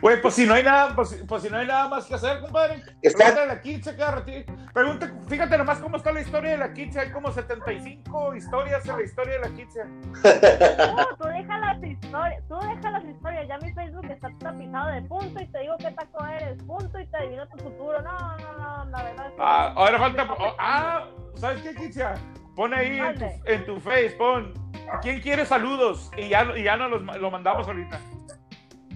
[0.00, 2.40] Güey, pues si no hay nada, pues, pues si no hay nada más que hacer,
[2.40, 2.82] compadre.
[3.02, 4.52] Está- Pregúntale a la Kitcha cada ratito.
[4.74, 7.00] Pregunta, fíjate nomás cómo está la historia de la Kitcha.
[7.02, 9.84] Hay como 75 historias en la historia de la Kitcha.
[9.84, 15.02] No, tú deja las historias, tú deja las historias, ya mi Facebook está tapizado de
[15.02, 18.02] punto y te digo qué taco eres, punto y te adivino tu futuro.
[18.02, 19.38] No, no, no, la verdad es que...
[19.40, 20.26] Ah, ahora falta.
[20.38, 22.14] oh, ah, ¿sabes qué, Kitcha?
[22.54, 24.52] Pon ahí en tu, en tu face, pon.
[25.00, 26.10] ¿Quién quiere saludos?
[26.16, 27.98] Y ya, y ya nos los, lo mandamos ahorita.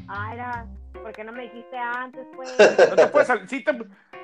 [0.09, 2.55] Ah, era, ¿por qué no me dijiste antes, pues?
[2.90, 3.49] No te puedes salir.
[3.49, 3.73] Sí te,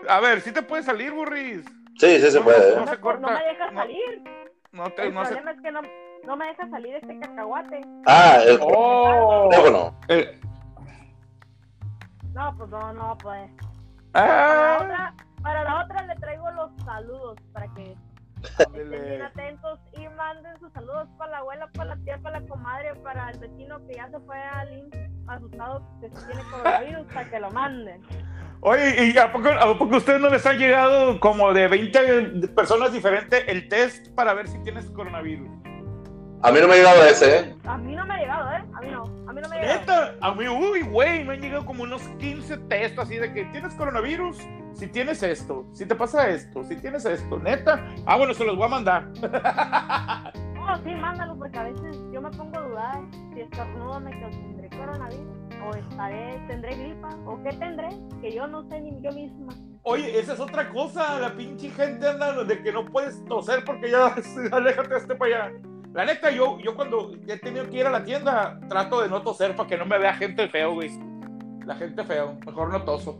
[0.08, 1.64] a ver, sí te puede salir, Burris.
[1.98, 2.76] Sí, sí se puede.
[2.76, 2.88] No ¿eh?
[2.88, 3.20] se No, corta.
[3.20, 3.80] no me dejas No.
[3.80, 4.24] salir.
[4.72, 5.28] No te, El no se.
[5.30, 5.80] problema es que no,
[6.26, 7.80] no me deja salir este cacahuate.
[8.06, 9.98] Ah, el Oh, teléfono.
[10.08, 10.40] eh,
[12.34, 13.50] No, pues no, no va a poder.
[14.12, 17.94] Para la, Ah, otra, para la otra le traigo los saludos para que
[18.42, 22.94] estén atentos y manden sus saludos para la abuela, para la tía, para la comadre,
[22.96, 27.40] para el vecino que ya se fue al IMSS asustado que tiene coronavirus, para que
[27.40, 28.02] lo manden.
[28.60, 32.92] Oye, ¿y a poco, a poco ustedes no les han llegado como de 20 personas
[32.92, 35.48] diferentes el test para ver si tienes coronavirus?
[36.44, 37.54] A mí no me ha llegado ese, ¿eh?
[37.64, 38.64] A mí no me ha llegado, ¿eh?
[38.74, 39.80] A mí no, a mí no me ha llegado.
[39.80, 43.44] Neta, a mí, uy, güey, me han llegado como unos 15 test así de que
[43.46, 44.38] tienes coronavirus,
[44.74, 47.86] si tienes esto, si te pasa esto, si tienes esto, neta.
[48.06, 49.06] Ah, bueno, se los voy a mandar.
[50.54, 53.00] No, sí, mándalo, porque a veces yo me pongo a dudar
[53.32, 57.88] si estornudo me tendré coronavirus, o estaré, tendré gripa, o qué tendré,
[58.20, 59.52] que yo no sé ni yo misma.
[59.84, 63.92] Oye, esa es otra cosa, la pinche gente anda de que no puedes toser porque
[63.92, 64.12] ya,
[64.52, 65.71] aléjate este para allá.
[65.94, 69.20] La neta, yo, yo cuando he tenido que ir a la tienda, trato de no
[69.20, 70.90] toser para que no me vea gente feo, güey.
[71.66, 73.16] La gente feo, mejor no toso.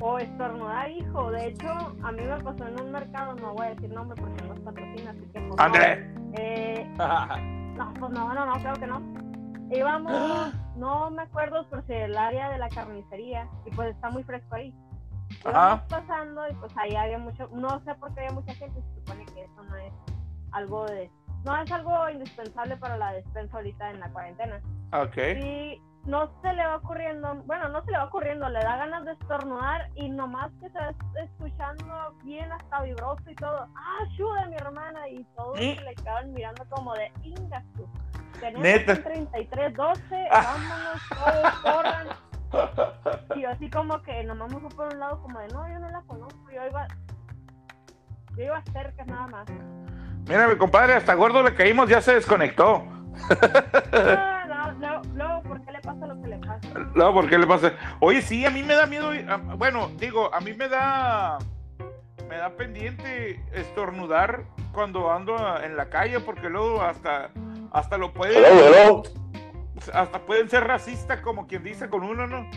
[0.00, 1.30] O estornudar, hijo.
[1.30, 1.70] De hecho,
[2.02, 4.60] a mí me pasó en un mercado, no voy a decir nombre porque no nos
[4.64, 5.54] patrocina, así que pues, no.
[5.58, 6.14] André.
[6.36, 6.84] Eh,
[7.76, 9.00] no, pues no, no, no, creo que no.
[9.70, 14.24] Íbamos, no me acuerdo por si el área de la carnicería, y pues está muy
[14.24, 14.74] fresco ahí.
[15.42, 15.84] Íbamos Ajá.
[15.88, 19.24] pasando y pues ahí había mucho, no sé por qué había mucha gente, se supone
[19.26, 19.92] que eso no es
[20.54, 21.10] algo de,
[21.44, 24.60] no es algo indispensable para la despensa ahorita en la cuarentena.
[24.92, 25.16] Ok.
[25.42, 29.04] Y no se le va ocurriendo, bueno, no se le va ocurriendo, le da ganas
[29.04, 33.66] de estornudar y nomás que se está escuchando bien hasta vibroso y todo.
[33.74, 35.08] ¡Ah, ayuda mi hermana!
[35.08, 35.74] Y todos ¿Eh?
[35.78, 37.88] se le quedaban mirando como de ingas tú.
[38.40, 38.92] Tenemos Neta.
[38.92, 40.56] un 3312, Ah.
[41.12, 42.06] vámonos, todos corran.
[43.36, 45.78] Y yo así como que nomás me fui por un lado como de no, yo
[45.78, 46.86] no la conozco, yo iba,
[48.36, 49.46] yo iba cerca nada más.
[50.26, 52.82] Mira, mi compadre, hasta gordo le caímos, ya se desconectó.
[53.92, 56.68] No, no, no, luego, ¿por qué le pasa lo que le pasa?
[56.94, 57.72] No, ¿por qué le pasa?
[58.00, 59.14] Oye, sí, a mí me da miedo.
[59.14, 61.38] ir- a- Bueno, digo, a mí me da.
[62.28, 67.30] Me da pendiente estornudar cuando ando en la calle, porque luego hasta.
[67.72, 68.42] Hasta lo pueden.
[68.44, 69.02] Hello, hello.
[69.92, 72.48] Hasta pueden ser racistas, como quien dice con uno, ¿no?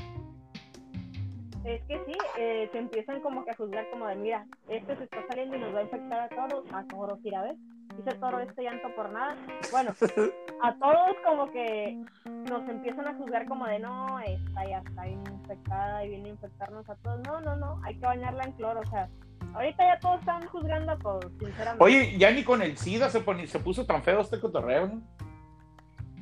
[1.67, 5.03] Es que sí, eh, se empiezan como que a juzgar como de, mira, este se
[5.03, 7.56] está saliendo y nos va a infectar a todos, a todos, ir a ver,
[7.97, 9.36] dice toro este llanto por nada.
[9.69, 9.91] Bueno,
[10.63, 12.01] a todos como que
[12.49, 16.89] nos empiezan a juzgar como de, no, esta ya está infectada y viene a infectarnos
[16.89, 17.19] a todos.
[17.27, 19.10] No, no, no, hay que bañarla en cloro, o sea,
[19.53, 21.84] ahorita ya todos están juzgando a todos, sinceramente.
[21.84, 25.01] Oye, ya ni con el SIDA se, se puso tan feo este cotorreo, ¿no?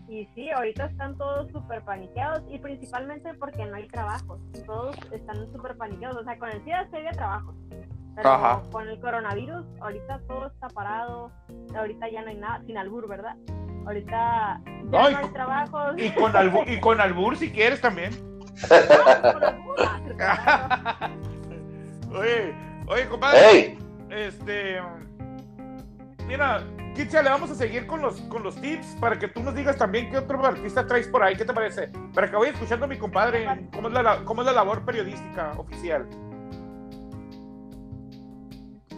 [0.08, 4.40] Y sí, ahorita están todos súper paniqueados y principalmente porque no hay trabajos.
[4.66, 6.18] Todos están súper paniqueados.
[6.18, 7.56] O sea, con el SIDA sí había trabajos.
[8.16, 8.62] Pero Ajá.
[8.72, 11.32] con el coronavirus, ahorita todo está parado.
[11.76, 13.36] Ahorita ya no hay nada, sin albur, ¿verdad?
[13.86, 15.96] Ahorita ya No, hay trabajos.
[15.98, 18.12] Y con, albur, y con albur si quieres también.
[22.18, 22.56] Oye,
[22.88, 23.40] oye, compadre.
[23.52, 23.78] Hey,
[24.10, 24.80] Este.
[26.28, 26.64] Mira,
[26.96, 29.78] Kitsia, le vamos a seguir con los, con los tips para que tú nos digas
[29.78, 31.36] también qué otro artista traes por ahí.
[31.36, 31.90] ¿Qué te parece?
[32.14, 35.52] Para que vaya escuchando a mi compadre cómo es la, cómo es la labor periodística
[35.58, 36.08] oficial.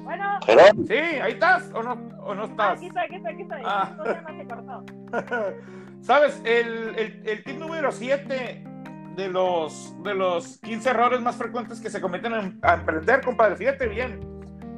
[0.03, 0.39] Bueno.
[0.87, 2.77] Sí, ahí estás o no, o no ah, estás.
[2.77, 3.61] aquí estoy, aquí estoy, aquí estoy.
[3.65, 3.93] Ah.
[3.97, 4.85] Todavía no se cortó.
[6.01, 8.63] Sabes, el, el, el tip número 7
[9.15, 13.55] de los, de los 15 errores más frecuentes que se cometen en- a emprender, compadre,
[13.57, 14.36] fíjate bien.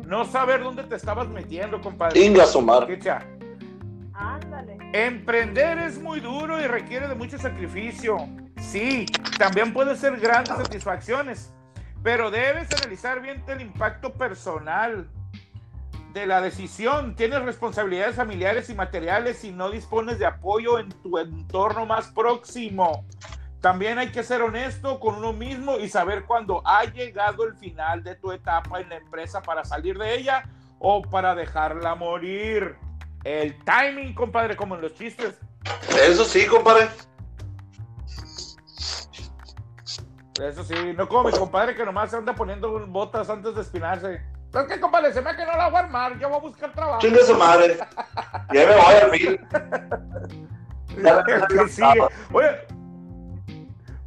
[0.10, 2.20] No saber dónde te estabas metiendo, compadre.
[2.20, 2.88] Inga sumar.
[2.88, 3.24] Kitsia,
[4.12, 4.76] Ándale.
[4.92, 8.18] Emprender es muy duro y requiere de mucho sacrificio.
[8.60, 9.06] Sí,
[9.38, 11.54] también puede ser grandes satisfacciones,
[12.02, 15.08] pero debes analizar bien el impacto personal
[16.12, 17.16] de la decisión.
[17.16, 23.06] Tienes responsabilidades familiares y materiales si no dispones de apoyo en tu entorno más próximo.
[23.62, 28.04] También hay que ser honesto con uno mismo y saber cuándo ha llegado el final
[28.04, 30.44] de tu etapa en la empresa para salir de ella
[30.80, 32.78] o para dejarla morir.
[33.26, 35.38] El timing, compadre, como en los chistes.
[36.02, 36.90] Eso sí, compadre.
[40.42, 44.22] Eso sí, no como mi compadre que nomás se anda poniendo botas antes de espinarse.
[44.54, 45.12] ¿Sabes qué, compadre?
[45.12, 47.02] Se me que no la voy a armar, yo voy a buscar trabajo.
[47.02, 47.78] Chinga su madre.
[48.54, 49.40] Y ahí me voy
[51.50, 52.08] que sigue.
[52.32, 52.79] Oye,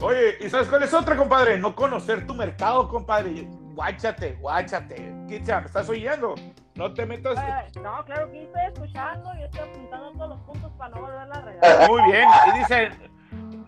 [0.02, 1.58] oye, ¿y sabes cuál es otra, compadre?
[1.58, 3.48] No conocer tu mercado, compadre.
[3.74, 5.14] Guáchate, guáchate.
[5.28, 6.34] Kitcha, ¿me estás oyendo?
[6.74, 7.38] No te metas.
[7.38, 11.34] Ay, no, claro que estoy escuchando y estoy apuntando todos los puntos para no volverla
[11.34, 11.90] a regar.
[11.90, 12.28] Muy bien.
[12.48, 12.90] Y dice,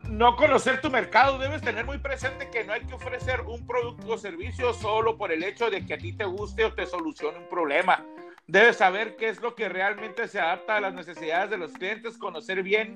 [0.08, 4.12] no conocer tu mercado, debes tener muy presente que no hay que ofrecer un producto
[4.12, 7.38] o servicio solo por el hecho de que a ti te guste o te solucione
[7.38, 8.04] un problema.
[8.46, 12.18] Debes saber qué es lo que realmente se adapta a las necesidades de los clientes,
[12.18, 12.94] conocer bien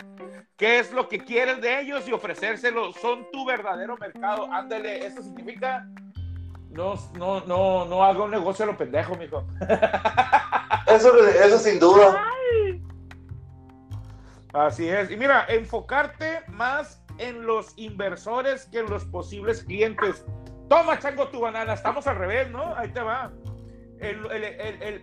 [0.57, 2.93] qué es lo que quieres de ellos y ofrecérselo.
[2.93, 4.53] Son tu verdadero mercado.
[4.53, 5.87] Ándale, eso significa
[6.71, 9.45] no, no, no, no haga un negocio a lo pendejo, mijo.
[10.87, 12.25] Eso, eso sin duda.
[14.55, 15.11] Así es.
[15.11, 20.25] Y mira, enfocarte más en los inversores que en los posibles clientes.
[20.71, 21.75] Toma, chango, tu banana.
[21.75, 22.75] Estamos al revés, ¿no?
[22.75, 23.31] Ahí te va.
[24.01, 24.45] El, el,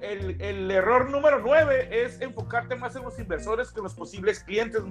[0.01, 4.39] el, el error número nueve es enfocarte más en los inversores que en los posibles
[4.41, 4.81] clientes.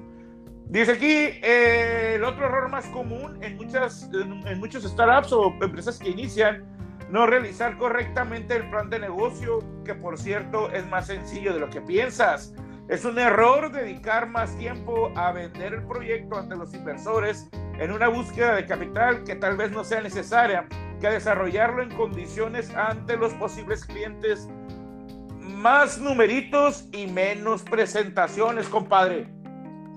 [0.66, 5.55] Dice aquí, eh, el otro error más común en, muchas, en, en, muchos startups o
[5.62, 6.64] empresas que inician,
[7.11, 11.70] no realizar correctamente el plan de negocio, que por cierto es más sencillo de lo
[11.70, 12.55] que piensas.
[12.88, 17.48] Es un error dedicar más tiempo a vender el proyecto ante los inversores
[17.78, 20.66] en una búsqueda de capital que tal vez no sea necesaria,
[21.05, 24.48] que desarrollarlo en condiciones ante los posibles clientes.
[25.38, 29.28] Más numeritos y menos presentaciones, compadre.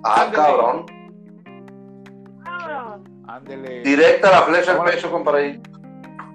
[0.03, 0.43] Ah, Ándele.
[0.43, 0.85] cabrón.
[3.25, 3.83] Ándele.
[3.83, 5.61] Directa la flecha al pecho, compadre.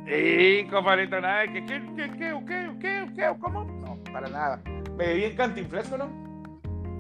[0.07, 1.45] Sí, compadrito, nada.
[1.53, 3.65] ¿Qué, qué, qué, qué, qué, qué, qué, cómo?
[3.65, 4.63] No, para nada.
[4.97, 6.07] Me vi en cantinflesco, ¿no?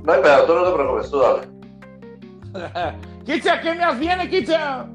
[0.04, 2.98] No hay pedo, tú no te preocupes, tú dale.
[3.24, 4.86] Kicha, ¿qué me viene, Kicha?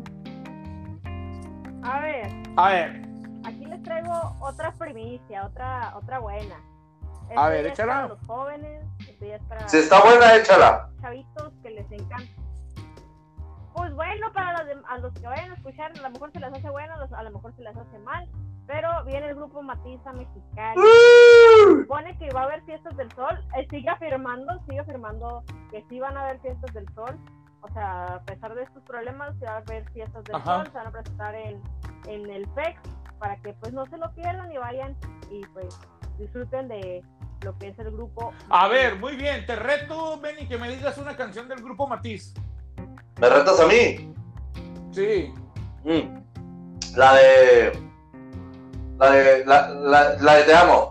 [1.82, 3.02] A ver, A ver,
[3.46, 6.56] aquí les traigo otra primicia, otra, otra buena.
[7.36, 7.94] A ver, échala.
[7.94, 10.90] para los jóvenes, esto ya es para Si está buena, échala.
[11.02, 12.42] chavitos que les encanta.
[13.76, 16.40] Pues bueno, para los, de- a los que vayan a escuchar, a lo mejor se
[16.40, 18.28] les hace bueno, a lo mejor se les hace mal,
[18.66, 20.82] pero viene el grupo Matiza Mexicali.
[21.82, 26.00] Supone que va a haber fiestas del sol, eh, sigue afirmando, sigue afirmando que sí
[26.00, 27.20] van a haber fiestas del sol.
[27.62, 30.58] O sea, a pesar de estos problemas, se va a haber fiestas del Ajá.
[30.64, 31.62] sol, se van a presentar en,
[32.08, 32.80] en el PEX
[33.20, 34.96] para que pues no se lo pierdan y vayan
[35.32, 35.80] y pues
[36.20, 37.04] disfruten de
[37.42, 38.34] lo que es el grupo.
[38.50, 39.46] a ver, muy bien.
[39.46, 42.34] Te reto, Benny, que me digas una canción del grupo Matiz.
[43.20, 44.14] ¿Me retas a mí?
[44.92, 45.34] Sí.
[45.84, 46.18] Mm.
[46.96, 47.80] La de.
[48.98, 49.46] La de.
[49.46, 50.90] La, la, la de Te amo.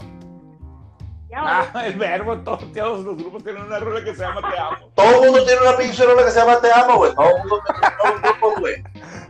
[1.43, 1.69] Vale.
[1.75, 4.91] Ah, el verbo, todos, todos los grupos tienen una rola que se llama Te amo.
[4.95, 7.15] Todo el mundo tiene una pinche rola que se llama Te amo, güey.
[7.15, 8.85] Todo el mundo tiene todo el grupo, güey.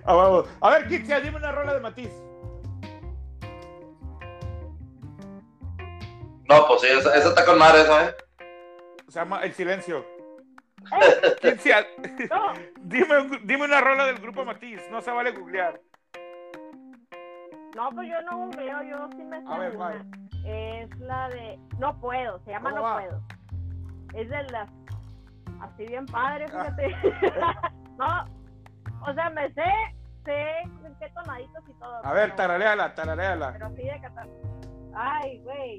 [0.04, 0.46] Ah, vamos.
[0.60, 2.10] A ver, Kicha, dime una rola de Matiz.
[6.48, 8.14] No, pues sí, esa, esa está con madre, esa, ¿eh?
[9.08, 10.04] Se llama El Silencio.
[11.40, 11.84] Kicha,
[12.30, 12.52] no,
[12.82, 14.80] dime, un- dime una rola del grupo Matiz.
[14.90, 15.80] No se vale googlear.
[17.76, 20.04] No, pues yo no googleo, yo sí me sé A ver, una.
[20.44, 22.98] Es la de No Puedo, se llama ¿Cómo No va?
[23.00, 23.20] Puedo.
[24.14, 24.68] Es de las.
[25.60, 26.64] Así bien padre, Ah.
[26.64, 26.96] fíjate.
[27.98, 29.64] no, o sea, me sé,
[30.24, 32.04] sé en qué tonaditos y todo.
[32.04, 33.52] A ver, tarareala, tarareala.
[33.52, 34.26] Pero así de catar.
[34.94, 35.78] Ay, güey.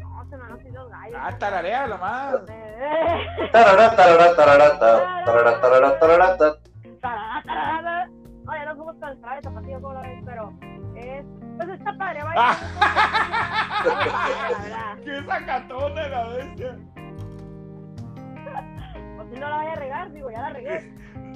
[0.00, 1.18] No, se me han los gallos.
[1.20, 2.34] Ah, tarareala más.
[3.52, 6.54] Tarará, tarará, tarará, ta, tarará, tarará, tarará, ta.
[7.00, 8.06] tarara, tarara.
[8.44, 9.40] No, ya no fuimos con el traje
[9.94, 10.52] la vez, pero
[10.96, 11.24] es.
[11.56, 12.34] Pues está padre, vaya.
[12.36, 13.82] Ah.
[13.84, 14.98] la verdad.
[15.04, 16.78] ¡Qué sacatona la bestia!
[19.16, 20.92] Pues si no la vaya a regar, digo, ya la regué.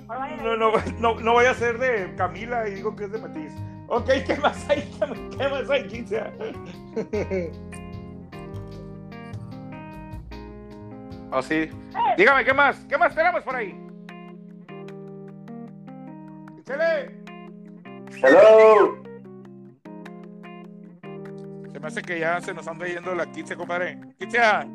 [0.08, 3.12] Ahora vaya No, no, no, no voy a ser de Camila y digo que es
[3.12, 3.52] de Matiz.
[3.86, 4.82] Ok, ¿qué más hay?
[4.98, 6.30] ¿Qué más- ¿Qué más hay, Kicha?
[11.30, 11.68] Oh, sí.
[12.16, 12.78] Dígame, ¿qué más?
[12.86, 13.78] ¿Qué más tenemos por ahí?
[16.58, 17.20] Échale.
[18.22, 19.02] Hello.
[21.78, 24.00] Se me hace que ya se nos anda yendo la Kicha, compadre.
[24.18, 24.66] Kicha.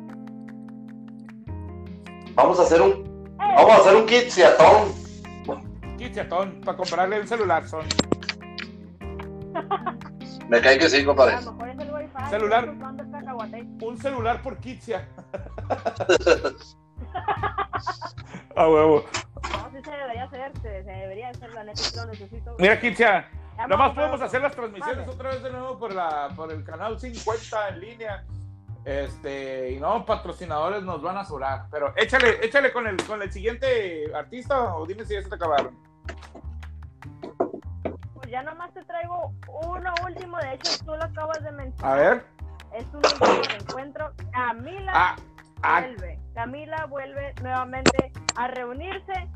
[2.34, 3.36] Vamos a hacer un.
[3.36, 4.88] Vamos a hacer un kit ciatón.
[5.98, 7.84] Kichatón, para comprarle un celular, son.
[10.48, 11.42] Me cae que sí, A compadre.
[11.42, 12.30] lo mejor es el wifi.
[12.30, 12.74] Celular.
[13.82, 15.06] Un celular por Kitsia.
[18.56, 19.04] A huevo.
[19.52, 22.56] No, sí se debería hacer, se, debería hacer, la neta, lo necesito.
[22.58, 25.10] Mira, Kitsia, Vamos, podemos hacer las transmisiones Vale.
[25.12, 28.24] otra vez de nuevo por, la, por el canal 50 en línea.
[28.84, 31.66] Este, y no, patrocinadores nos van a sobrar.
[31.70, 35.36] Pero échale, échale con el, con el siguiente artista o dime si ya se te
[35.36, 35.74] acabaron.
[38.14, 39.32] Pues ya nomás te traigo
[39.66, 41.92] uno último, de hecho tú lo acabas de mencionar.
[41.92, 42.26] A ver.
[42.72, 44.12] Es un último reencuentro.
[44.32, 45.16] Camila Ah,
[45.62, 46.20] ah, vuelve.
[46.34, 49.28] Camila vuelve nuevamente a reunirse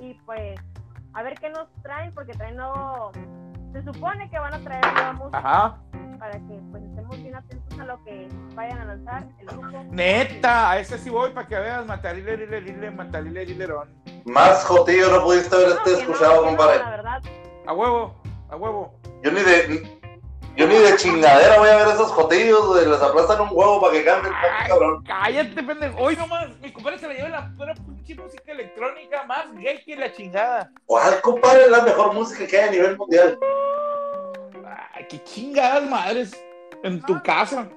[0.00, 0.60] y pues
[1.14, 3.10] a ver qué nos traen porque traen nuevo...
[3.72, 5.78] Se supone que van a traer nueva música ajá.
[6.18, 9.84] para que pues estemos bien atentos a lo que vayan a lanzar el grupo.
[9.90, 11.86] Neta, a ese sí voy para que veas.
[11.86, 13.94] Matarile, lile, lile, matarile, lilerón.
[14.24, 16.78] Más jotillo no pudiste haber No, este escuchado, no, compadre.
[16.78, 17.22] La verdad,
[17.66, 18.14] A huevo,
[18.48, 18.98] a huevo.
[19.22, 19.95] Yo ni de.
[20.56, 22.86] Yo ni de chingadera voy a ver esos jotillos, güey.
[22.86, 25.04] Les aplastan un huevo para que canten, Ay, cabrón.
[25.04, 25.98] Cállate, pendejo.
[26.02, 29.96] Hoy nomás, mi compadre se la lleva la pura pinche música electrónica más gay que
[29.96, 30.70] la chingada.
[30.86, 33.38] ¿Cuál, compadre, es la mejor música que hay a nivel mundial?
[34.94, 36.32] Ay, qué chingadas madres.
[36.82, 37.68] En tu casa,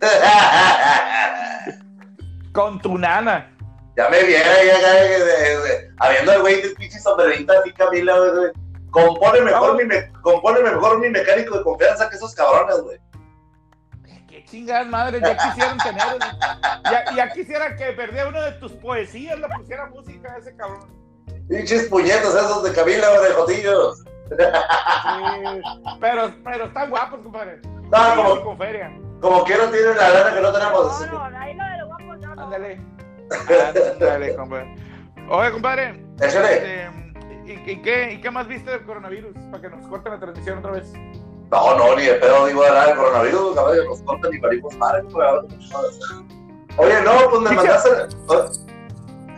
[2.52, 3.50] con tu nana.
[3.96, 7.72] ya me viera, ya, ya, ya, ya, ya, habiendo el güey de pinche sombrerita así,
[7.72, 8.52] Camila, güey.
[9.04, 12.98] Compone mejor, mi me- compone mejor mi mecánico de confianza que esos cabrones, güey.
[14.28, 16.04] Qué chingadas madres, ya quisieran tener.
[16.84, 20.88] Ya, ya quisiera que perdiera una de tus poesías, le pusiera música a ese cabrón.
[21.48, 23.98] Pinches puñetos esos de Camila, güey, de jotillos.
[24.28, 25.62] Sí,
[26.00, 27.60] pero, pero están guapos, compadre.
[27.64, 28.90] No, Sí, como, con feria.
[29.20, 31.06] como que no tienen la lana que no tenemos.
[31.06, 32.42] No, no, ahí lo de los guapos, no, no.
[32.44, 32.80] Ándale.
[33.92, 34.74] Ándale, compadre.
[35.30, 36.04] Oye, compadre.
[36.20, 36.52] Échale.
[36.54, 37.05] este,
[37.46, 39.34] ¿y, y qué, ¿Y qué más viste del coronavirus?
[39.50, 40.92] Para que nos corten la transmisión otra vez.
[41.50, 44.76] No, no, ni de pedo digo nada del coronavirus, cabrón, que nos cortan ni parimos
[44.76, 45.02] madre,
[46.78, 47.90] Oye, no, pues me Sí, mandaste.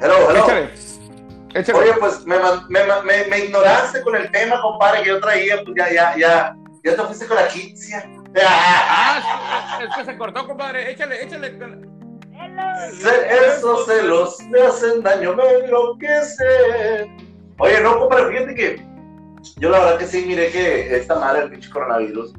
[0.00, 0.44] Hello, hello.
[0.44, 0.70] Échale.
[1.54, 1.78] Échale.
[1.78, 2.36] Oye, pues me,
[2.68, 6.56] me, me, me ignoraste con el tema, compadre, que yo traía, pues ya, ya, ya.
[6.84, 8.08] Ya te fuiste con la Kitsia.
[8.44, 10.90] Ah, es, que se cortó, compadre.
[10.90, 11.58] Échale, échale.
[12.32, 12.62] Hello.
[13.52, 17.27] Esos celos me hacen daño, me enloquecen.
[17.58, 18.88] Oye, no, compadre, fíjate que
[19.56, 22.32] yo la verdad que sí miré que esta madre del pinche coronavirus,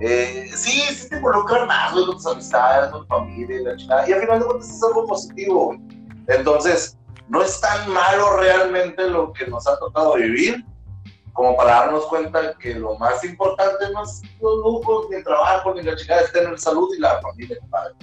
[0.00, 3.76] eh, sí, sí te involucran más, güey, con tus amistades, con tu familia y la
[3.76, 4.08] chingada.
[4.08, 5.80] Y al final de cuentas es algo positivo, güey.
[6.28, 6.98] Entonces,
[7.28, 10.64] no es tan malo realmente lo que nos ha tocado vivir
[11.32, 15.74] como para darnos cuenta que lo más importante no es los lujos, ni el trabajo,
[15.74, 17.94] ni la chingada, es tener salud y la familia, compadre.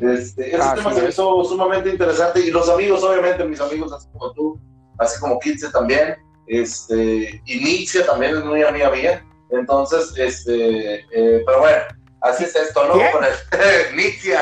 [0.00, 1.14] Este, ese Así tema se me es.
[1.14, 4.60] hizo sumamente interesante y los amigos, obviamente, mis amigos, así como tú,
[5.02, 11.42] así como Kitse también, este, y Nixia también es muy amiga mía, entonces, este, eh,
[11.46, 11.82] pero bueno,
[12.22, 12.94] así es esto, ¿no?
[13.12, 14.40] Con el, Nixia,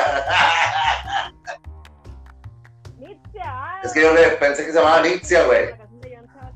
[2.97, 5.81] Nitzia, ah, es que yo le pensé que se llamaba Nixia, güey.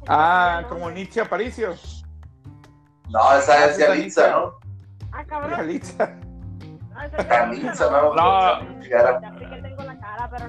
[0.08, 0.92] Ah, como.
[0.92, 1.76] Nietzsche Aparicio.
[3.10, 4.60] no, esa es Esa es Yalitza, ¿no?
[5.12, 5.52] Ah, cabrón.
[5.58, 6.16] Yalitza.
[6.96, 8.14] Ah, es Yalitza, ¿no?
[8.14, 8.62] No.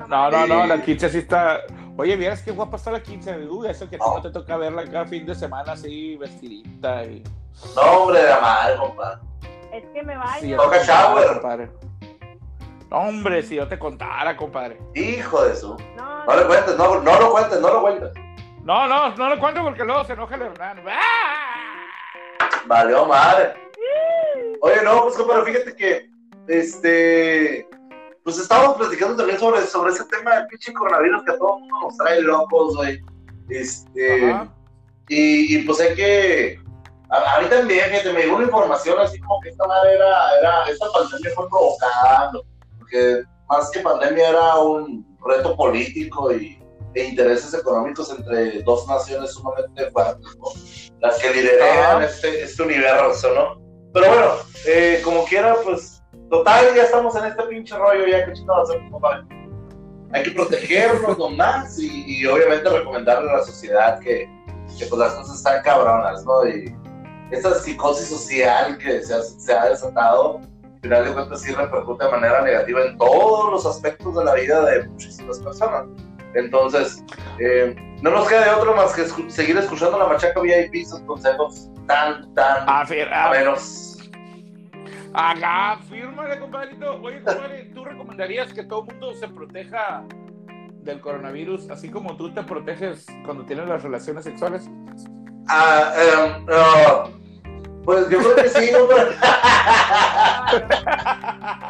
[0.08, 0.30] No.
[0.30, 1.60] No, no, la 15 sí está.
[1.98, 3.46] Oye, vieras qué guapa está la 15.
[3.48, 4.20] Uy, eso que a ti No.
[4.22, 7.22] te toca verla cada fin de semana así, vestidita y.
[7.74, 9.20] No, hombre, de amar, compadre.
[9.72, 10.40] Es que me baño.
[10.40, 11.28] Sí, Toca shower.
[11.34, 11.70] compadre.
[12.90, 14.78] No, hombre, si yo te contara, compadre.
[14.94, 15.76] Hijo de su.
[15.96, 18.10] No, No le cuentes, no, no lo cuentes, no lo cuentes.
[18.62, 20.82] No, no, no lo cuento porque luego se enoja el hermano.
[20.90, 21.84] ¡Ah!
[22.66, 23.54] Valió madre.
[24.60, 26.10] Oye, no, pues compadre, fíjate que,
[26.48, 27.68] este,
[28.26, 31.60] pues estábamos platicando también sobre, sobre ese tema del pinche coronavirus que a todo el
[31.60, 33.00] mundo nos trae locos, güey.
[33.48, 34.34] Este,
[35.08, 36.60] y, y pues hay que,
[37.08, 40.38] a, a mí también, fíjate, me llegó una información así como que esta madre era,
[40.40, 42.40] era, esta pandemia fue provocada, ¿no?
[42.80, 46.60] porque más que pandemia era un reto político y,
[46.94, 50.46] e intereses económicos entre dos naciones sumamente fuertes, ¿no?
[51.00, 53.62] Las que lideran este, este universo, ¿no?
[53.92, 54.32] Pero bueno,
[54.66, 55.95] eh, como quiera, pues,
[56.30, 59.24] total, ya estamos en este pinche rollo, ya que chingados hacemos, compadre.
[60.12, 64.28] Hay que protegernos nomás y, y obviamente recomendarle a la sociedad que,
[64.78, 66.46] que pues las cosas están cabronas, ¿no?
[66.48, 66.74] Y
[67.32, 72.04] esa psicosis social que se ha, se ha desatado, al final de cuentas sí repercute
[72.04, 75.86] de manera negativa en todos los aspectos de la vida de muchísimas personas.
[76.34, 77.02] Entonces,
[77.40, 81.00] eh, no nos queda de otro más que escu- seguir escuchando la machaca VIP, sus
[81.00, 83.95] consejos tan, tan ah, menos.
[85.14, 87.00] Acá, fírmale, compadrito.
[87.02, 90.04] Oye, compadre, ¿tú recomendarías que todo el mundo se proteja
[90.82, 94.68] del coronavirus, así como tú te proteges cuando tienes las relaciones sexuales?
[95.48, 97.08] Ah, em, ah,
[97.84, 98.96] pues yo creo que sí, hombre.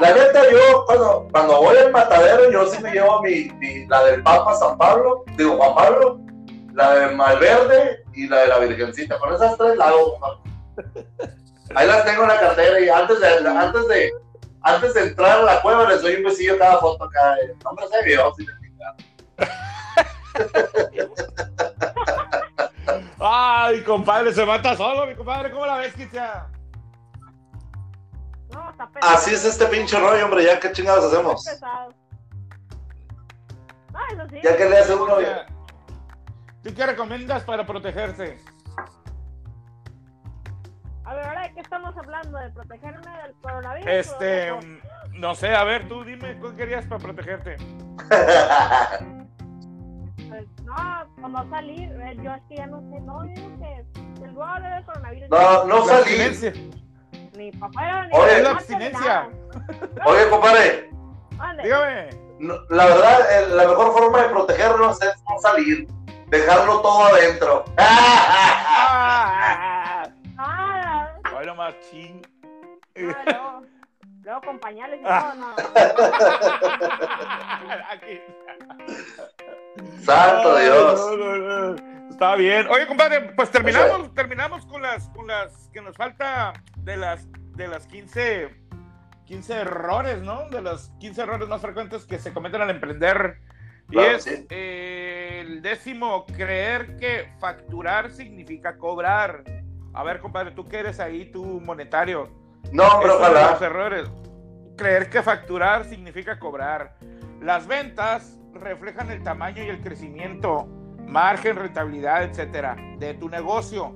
[0.01, 4.05] La neta, yo cuando, cuando voy al matadero, yo sí me llevo mi, mi- la
[4.05, 6.21] del Papa San Pablo, digo Juan Pablo,
[6.75, 9.19] la de Malverde y la de la Virgencita.
[9.19, 10.19] Con esas tres la hago.
[11.75, 14.13] Ahí las tengo en la cartera y antes de, antes de,
[14.63, 17.35] antes de entrar a la cueva les doy un besillo a cada foto acá.
[17.39, 18.47] eh, Hombre, se vio, sí,
[23.19, 25.51] Ay, compadre, se mata solo, mi compadre.
[25.51, 26.47] ¿Cómo la ves, Kitia?
[28.53, 29.15] No, está pesado.
[29.15, 31.45] Así es este pinche rollo, hombre, ya qué chingados Está hacemos.
[31.45, 31.95] pesado.
[33.95, 34.41] Ah, eso sí.
[34.43, 35.17] Ya que le hace uno,
[36.63, 38.39] ¿Tú qué recomiendas para protegerse?
[41.17, 43.89] Ver, ahora de qué estamos hablando, de protegerme del coronavirus.
[43.91, 44.81] Este, mm,
[45.21, 47.57] no sé, a ver, tú dime, ¿qué querías para protegerte?
[50.29, 50.75] Pues, no,
[51.23, 51.91] o no salir.
[51.93, 53.85] eh, Yo es que ya no sé, no, digo que
[54.25, 55.31] el luego hablar del coronavirus.
[55.31, 55.99] No, no La salir.
[56.23, 56.53] abstinencia.
[57.37, 59.01] Ni afuera ni Oye, la abstinencia.
[59.01, 59.29] nada.
[60.07, 60.91] Oye, compadre.
[61.63, 62.11] Dígame.
[62.41, 65.87] no- la verdad, eh, la mejor forma de protegernos es no salir,
[66.29, 67.65] dejarlo todo adentro.
[71.45, 72.23] Nomás ching.
[72.95, 73.63] luego,
[74.23, 75.33] luego con pañales y Ah.
[75.33, 75.55] todo, no.
[77.91, 78.21] Aquí.
[80.03, 81.01] Santo Dios.
[81.19, 82.09] no, no, no.
[82.11, 82.67] Está bien.
[82.69, 87.69] Oye, compadre, pues terminamos, terminamos con las, con las que nos falta de las, de
[87.69, 88.55] las 15,
[89.27, 90.49] 15 errores, ¿no?
[90.49, 93.41] De los 15 errores más frecuentes que se cometen al emprender.
[93.91, 94.47] Y Claro, es sí.
[94.51, 99.43] eh, el décimo, creer que facturar significa cobrar.
[99.97, 102.29] A ver, compadre, tú que eres ahí, tú monetario.
[102.71, 103.59] No, pero de los ojalá.
[103.67, 104.11] errores.
[104.77, 106.97] Creer que facturar significa cobrar.
[107.41, 110.67] Las ventas reflejan el tamaño y el crecimiento,
[111.07, 113.95] margen, rentabilidad, etcétera, de tu negocio.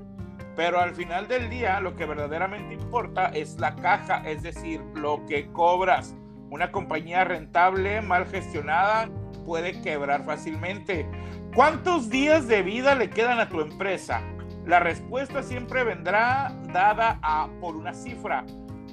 [0.57, 5.27] Pero al final del día, lo que verdaderamente importa es la caja, es decir, lo
[5.27, 6.15] que cobras.
[6.49, 9.11] Una compañía rentable, mal gestionada,
[9.45, 11.07] puede quebrar fácilmente.
[11.55, 14.23] ¿Cuántos días de vida le quedan a tu empresa?
[14.71, 18.45] La respuesta siempre vendrá dada a, por una cifra,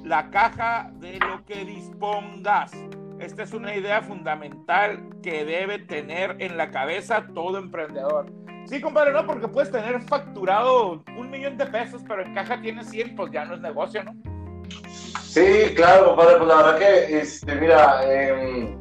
[0.04, 2.72] la caja de lo que dispongas.
[3.20, 8.26] Esta es una idea fundamental que debe tener en la cabeza todo emprendedor.
[8.66, 12.90] Sí, compadre, no, porque puedes tener facturado un millón de pesos, pero en caja tienes
[12.90, 14.16] 100, pues ya no es negocio, ¿no?
[15.22, 18.80] Sí, claro, compadre, pues la verdad que, este, mira, em,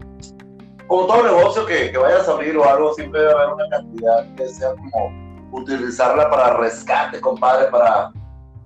[0.87, 4.49] como todo negocio que, que a abrir o algo, siempre debe haber una cantidad que
[4.49, 8.13] sea como utilizarla para rescate, compadre, para...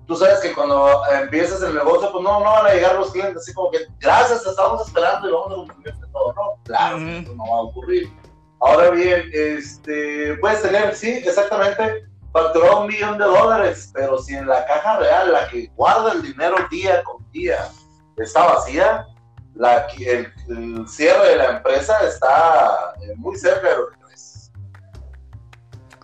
[0.07, 3.37] Tú sabes que cuando empiezas el negocio, pues no, no van a llegar los clientes
[3.37, 6.63] así como que, gracias, te estamos esperando y vamos a cumplirte todo, ¿no?
[6.65, 7.07] Claro, Ujú.
[7.07, 8.11] eso no va a ocurrir.
[8.59, 14.47] Ahora bien, este, puedes tener, sí, exactamente, facturado un millón de dólares, pero si en
[14.47, 17.69] la caja real, la que guarda el dinero día con día,
[18.17, 19.07] está vacía,
[19.55, 23.69] la, el, el cierre de la empresa está eh, muy cerca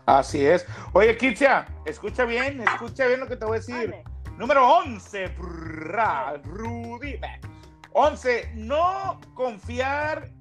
[0.08, 0.66] Así es.
[0.94, 3.94] Oye, Kitsia, escucha bien, escucha bien lo que te voy a decir.
[4.38, 7.20] Número 11, brrra, Rudy.
[7.92, 10.32] 11, no confiar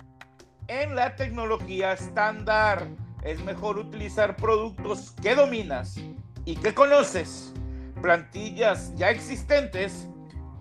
[0.68, 2.86] en la tecnología estándar.
[3.24, 5.96] Es mejor utilizar productos que dominas
[6.44, 7.52] y que conoces,
[8.00, 10.06] plantillas ya existentes,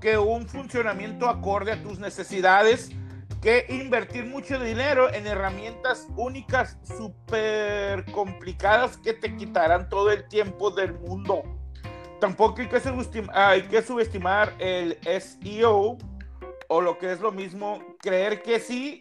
[0.02, 2.90] que un funcionamiento acorde a tus necesidades,
[3.46, 10.72] que invertir mucho dinero en herramientas únicas, súper complicadas que te quitarán todo el tiempo
[10.72, 11.44] del mundo.
[12.20, 12.68] Tampoco hay
[13.68, 15.96] que, subestimar el SEO
[16.70, 18.98] o lo que es lo mismo, creer que sí,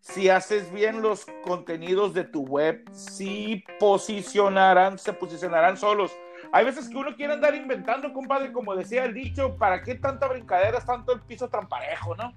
[0.00, 6.10] si haces bien los contenidos de tu web, sí posicionarán, se posicionarán solos.
[6.50, 10.26] Hay veces que uno quiere andar inventando, compadre, como decía el dicho, ¿para qué tanta
[10.26, 12.34] brincadera tanto el piso tan parejo, no?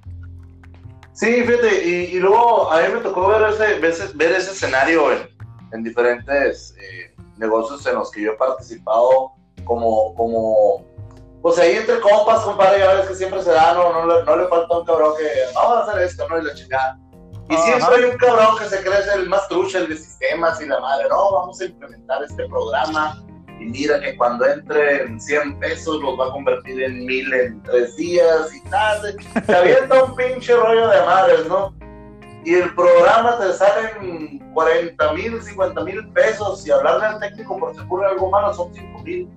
[1.18, 5.28] Sí, fíjate, y, y luego a mí me tocó ver ese, ver ese, escenario en,
[5.74, 9.32] en diferentes eh, negocios en los que yo he participado
[9.64, 10.86] como, como,
[11.42, 14.38] pues ahí entre compas, compadre, ya ves que siempre se da, no, no, le, no
[14.38, 16.38] le falta un cabrón que vamos a hacer esto, ¿no?
[16.38, 17.00] Y la chingada.
[17.50, 17.64] Y Ajá.
[17.64, 20.68] siempre hay un cabrón que se cree ser el más trucha, el de sistemas y
[20.68, 23.26] la madre, no, vamos a implementar este programa
[23.60, 27.96] y mira que cuando entren 100 pesos los va a convertir en mil en tres
[27.98, 29.16] días y tal.
[29.46, 31.74] Se avienta un pinche rollo de madres, ¿no?
[32.46, 37.74] Y el programa te salen 40 mil, 50 mil pesos y hablarle al técnico por
[37.74, 39.28] si ocurre algo malo son 5 mil.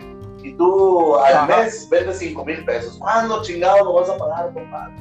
[0.42, 1.46] Y tú al Ajá.
[1.62, 2.96] mes vendes 5 mil pesos.
[2.98, 4.94] ¿Cuándo chingado lo vas a pagar, compadre?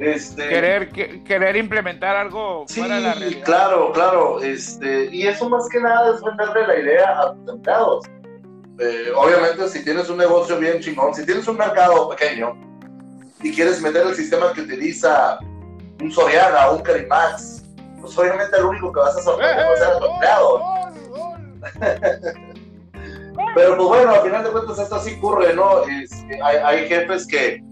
[0.00, 3.44] Este, Querer, que- querer implementar algo Sí, fuera de la realidad.
[3.44, 4.40] claro, claro.
[4.42, 8.04] Este, y eso más que nada es venderle la idea a tus empleados.
[8.78, 12.56] Eh, obviamente, si tienes un negocio bien chingón, si tienes un mercado pequeño
[13.42, 15.38] y quieres meter el sistema que utiliza
[16.00, 17.64] un Soriana o un Carimax,
[18.00, 20.62] pues obviamente el único que vas a sorprender va a ser tu empleado.
[23.54, 25.82] Pero pues bueno, al final de cuentas esto sí ocurre, ¿no?
[25.86, 27.62] Este, hay, hay jefes que,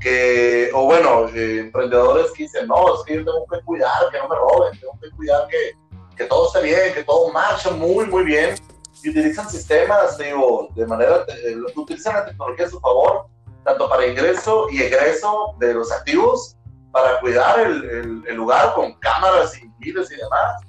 [0.00, 4.18] que, o bueno, eh, emprendedores que dicen, no, es que yo tengo que cuidar que
[4.18, 5.74] no me roben, tengo que cuidar que,
[6.16, 8.56] que todo esté bien, que todo marche muy, muy bien.
[9.02, 13.26] Y utilizan sistemas, digo, de manera, eh, utilizan la tecnología a su favor,
[13.64, 16.56] tanto para ingreso y egreso de los activos,
[16.90, 20.62] para cuidar el, el- el lugar con cámaras y miles y demás.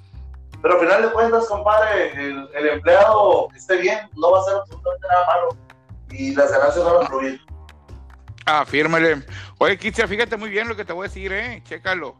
[0.62, 4.42] Pero al final de cuentas, compadre, el, el empleado que esté bien, no va a
[4.42, 5.48] hacer absolutamente nada malo.
[6.10, 7.40] Y las ganancias van a fluir.
[8.46, 9.24] Ah, fírmale.
[9.58, 11.62] Oye, Kitsia, fíjate muy bien lo que te voy a decir, ¿eh?
[11.64, 12.14] Chécalo.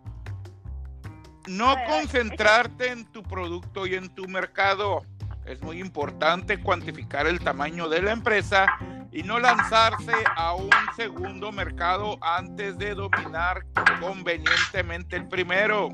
[1.47, 5.03] No concentrarte en tu producto y en tu mercado.
[5.51, 8.67] Es muy importante cuantificar el tamaño de la empresa
[9.11, 13.67] y no lanzarse a un segundo mercado antes de dominar
[13.99, 15.89] convenientemente el primero.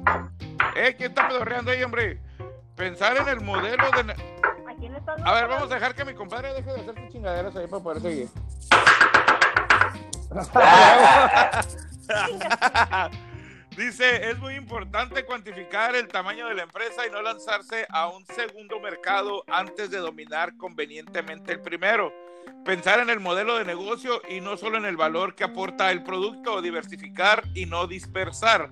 [0.77, 0.95] ¿Eh?
[0.99, 2.21] ¿Quién está pedorreando ahí, hombre?
[2.75, 4.15] Pensar en el modelo de...
[5.25, 7.83] ¿A ver, vamos a dejar que mi compadre deje de hacer sus chingaderas ahí para
[7.83, 8.29] poder seguir.
[13.77, 18.25] Dice, es muy importante cuantificar el tamaño de la empresa y no lanzarse a un
[18.25, 22.11] segundo mercado antes de dominar convenientemente el primero.
[22.65, 26.03] Pensar en el modelo de negocio y no solo en el valor que aporta el
[26.03, 28.71] producto, diversificar y no dispersar.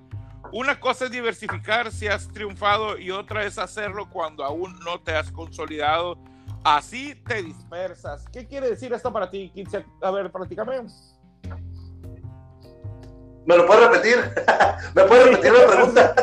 [0.51, 5.15] Una cosa es diversificar si has triunfado y otra es hacerlo cuando aún no te
[5.15, 6.17] has consolidado.
[6.63, 8.27] Así te dispersas.
[8.29, 9.85] ¿Qué quiere decir esto para ti, 15?
[10.01, 10.81] A ver, platícame.
[13.45, 14.17] ¿Me lo puedes repetir?
[14.95, 16.15] ¿Me puedes repetir la pregunta?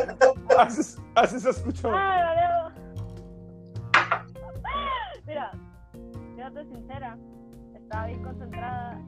[0.58, 1.90] Así, así se escuchó.
[1.94, 2.70] Ah.
[5.26, 5.52] Mira,
[6.34, 7.16] fíjate sincera,
[7.74, 9.00] estaba bien concentrada.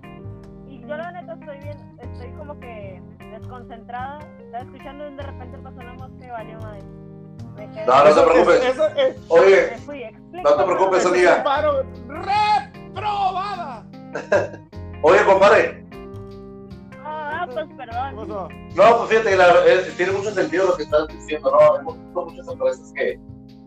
[0.67, 3.03] Y yo la neta estoy bien, estoy como que
[3.33, 4.21] desconcentrada.
[4.39, 6.83] Estaba escuchando y de repente pasó una mosca y valió madre.
[7.57, 7.87] Me quedé.
[7.87, 8.65] No, no te preocupes.
[8.65, 13.85] Eso es- Oye, Me fui, no te preocupes, eso paro reprobada.
[15.03, 15.84] Oye, compadre.
[17.65, 18.69] Ah, pues ¿Qué perdón.
[18.75, 21.79] No, pues fíjate, la- eh, tiene mucho sentido lo que estás diciendo, ¿no?
[21.79, 23.21] Hemos visto muchas empresas que,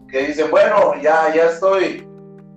[0.09, 2.07] que dicen, bueno, ya, ya estoy.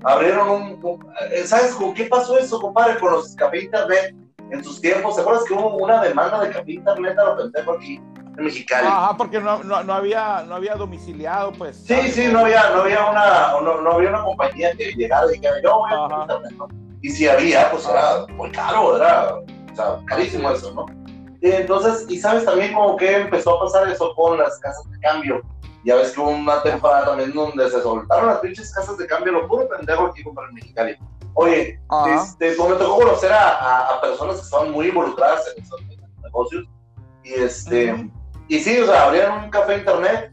[0.05, 0.80] Abrieron un.
[0.84, 2.99] un- eh, ¿Sabes con qué pasó eso, compadre?
[2.99, 4.14] Con los café internet
[4.51, 5.14] en sus tiempos.
[5.14, 7.97] ¿Se acuerdas que hubo una demanda de café internet a lo pendejo aquí
[8.38, 8.86] en Mexicali?
[8.88, 11.76] Ajá, porque no, no, no había, no había domiciliado, pues.
[11.76, 12.14] Sí, ¿sabes?
[12.14, 15.57] sí, no había, no había una, no, no había una compañía que llegara y dijera,
[15.62, 16.68] yo voy a internet, ¿no?
[17.03, 20.86] Y si había, pues era muy caro, era, o sea, carísimo eso, ¿no?
[21.43, 24.99] Y entonces, y sabes también como que empezó a pasar eso con las casas de
[25.01, 25.41] cambio.
[25.84, 29.32] Ya ves que hubo una temporada también donde se soltaron las pinches casas de cambio,
[29.32, 30.97] lo puro pendejo aquí para el Mexicali.
[31.34, 32.22] Oye, Ajá.
[32.22, 35.80] este, pues me tocó conocer a, a- a personas que estaban muy involucradas en esos
[36.22, 36.64] negocios.
[37.24, 38.11] Y este, Ujú.
[38.49, 40.32] y sí, o sea, abrieron un café internet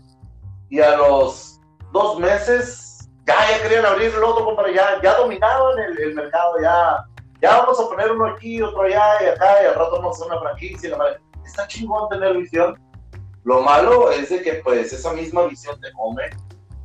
[0.69, 1.61] y a los
[1.93, 6.55] dos meses ya, ya querían abrir el otro, compadre, ya, ya dominaban el, el mercado,
[6.61, 7.05] ya,
[7.41, 10.23] ya vamos a poner uno aquí, otro allá y acá, y al rato vamos a
[10.25, 10.89] hacer una franquicia.
[10.89, 11.19] y la.
[11.45, 12.77] Está chingón tener visión.
[13.43, 16.23] Lo malo es de que pues esa misma visión te come.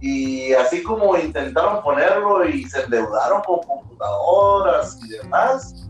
[0.00, 5.88] Y así como intentaron ponerlo y se endeudaron con computadoras y demás,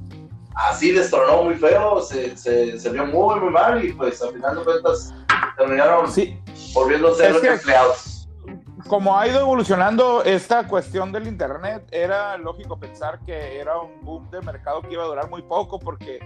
[0.54, 4.56] así destronó muy feo, se, se, se vio muy, muy mal y pues al final
[4.58, 5.14] de cuentas
[5.56, 6.38] terminaron Sí,
[6.74, 8.11] volviéndose Es que- empleados.
[8.88, 14.30] Como ha ido evolucionando esta cuestión del internet, era lógico pensar que era un boom
[14.30, 16.18] de mercado que iba a durar muy poco porque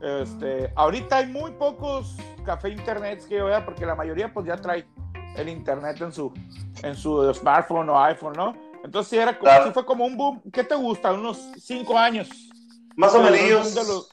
[0.00, 4.56] este, ahorita hay muy pocos café internet que yo vea porque la mayoría pues ya
[4.56, 4.84] trae
[5.36, 6.32] el internet en su
[6.82, 8.54] en su smartphone o iPhone, ¿no?
[8.84, 9.64] Entonces sí, era como, Claro.
[9.66, 10.42] sí fue como un boom.
[10.52, 11.12] ¿Qué te gusta?
[11.12, 12.28] Unos cinco años.
[12.96, 13.74] Más o menos.
[13.74, 14.08] los-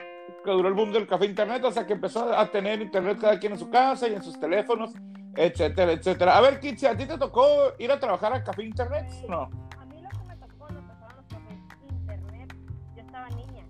[0.45, 3.37] que duró el boom del café internet, o sea que empezó a tener internet cada
[3.39, 4.91] quien en su casa y en sus teléfonos,
[5.35, 6.37] etcétera, etcétera.
[6.37, 9.07] A ver, Kitsi, ¿a ti te tocó ir a trabajar a café internet?
[9.27, 9.49] No.
[9.77, 11.59] A mí lo que me tocó cuando empezaron los cafés
[11.89, 12.55] internet,
[12.95, 13.65] yo estaba niña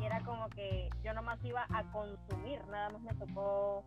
[0.00, 3.84] y era como que yo nomás iba a consumir, nada más me tocó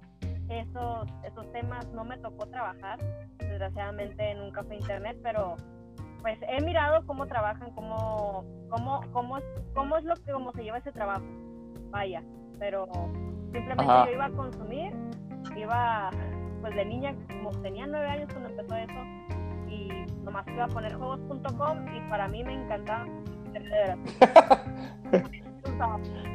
[0.50, 3.00] esos, esos temas, no me tocó trabajar,
[3.38, 5.56] desgraciadamente en un café internet, pero
[6.22, 9.38] pues he mirado cómo trabajan, cómo, cómo, cómo,
[9.74, 11.26] cómo es lo que, cómo se lleva ese trabajo,
[11.90, 12.24] vaya,
[12.60, 12.88] pero
[13.52, 14.06] simplemente Ajá.
[14.08, 14.94] yo iba a consumir,
[15.56, 16.10] iba
[16.66, 18.94] pues de niña, como tenía nueve años cuando empezó eso,
[19.70, 19.88] y
[20.24, 23.06] nomás iba a poner juegos.com y para mí me encantaba.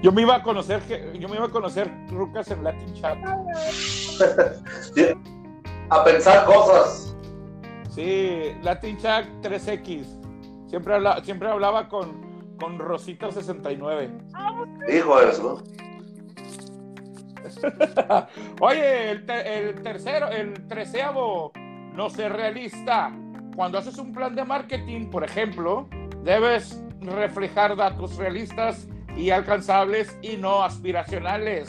[0.02, 3.18] Yo me iba a conocer, que- yo me iba a conocer rucas en Latin Chat.
[5.90, 7.16] A pensar cosas.
[7.90, 10.04] Sí, Latin Chat 3X.
[10.68, 14.10] Siempre, habla- siempre hablaba con, con Rosita 69.
[14.94, 15.64] Hijo de eso.
[18.60, 21.52] Oye, el, te- el tercero, el treceavo,
[21.94, 23.12] no ser realista.
[23.56, 25.88] Cuando haces un plan de marketing, por ejemplo,
[26.22, 28.86] debes reflejar datos realistas
[29.16, 31.68] y alcanzables y no aspiracionales.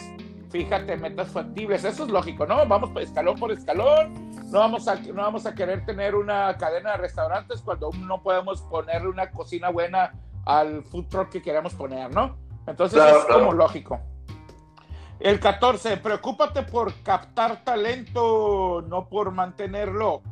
[0.51, 1.83] Fíjate, metas factibles.
[1.85, 2.65] Eso es lógico, ¿no?
[2.67, 4.31] Vamos escalón por escalón.
[4.51, 8.61] No vamos a, no vamos a querer tener una cadena de restaurantes cuando no podemos
[8.63, 10.11] ponerle una cocina buena
[10.45, 12.37] al food truck que queremos poner, ¿no?
[12.67, 13.39] Entonces Claro, es claro.
[13.39, 13.99] como lógico.
[15.21, 20.23] El 14, preocúpate por captar talento, no por mantenerlo.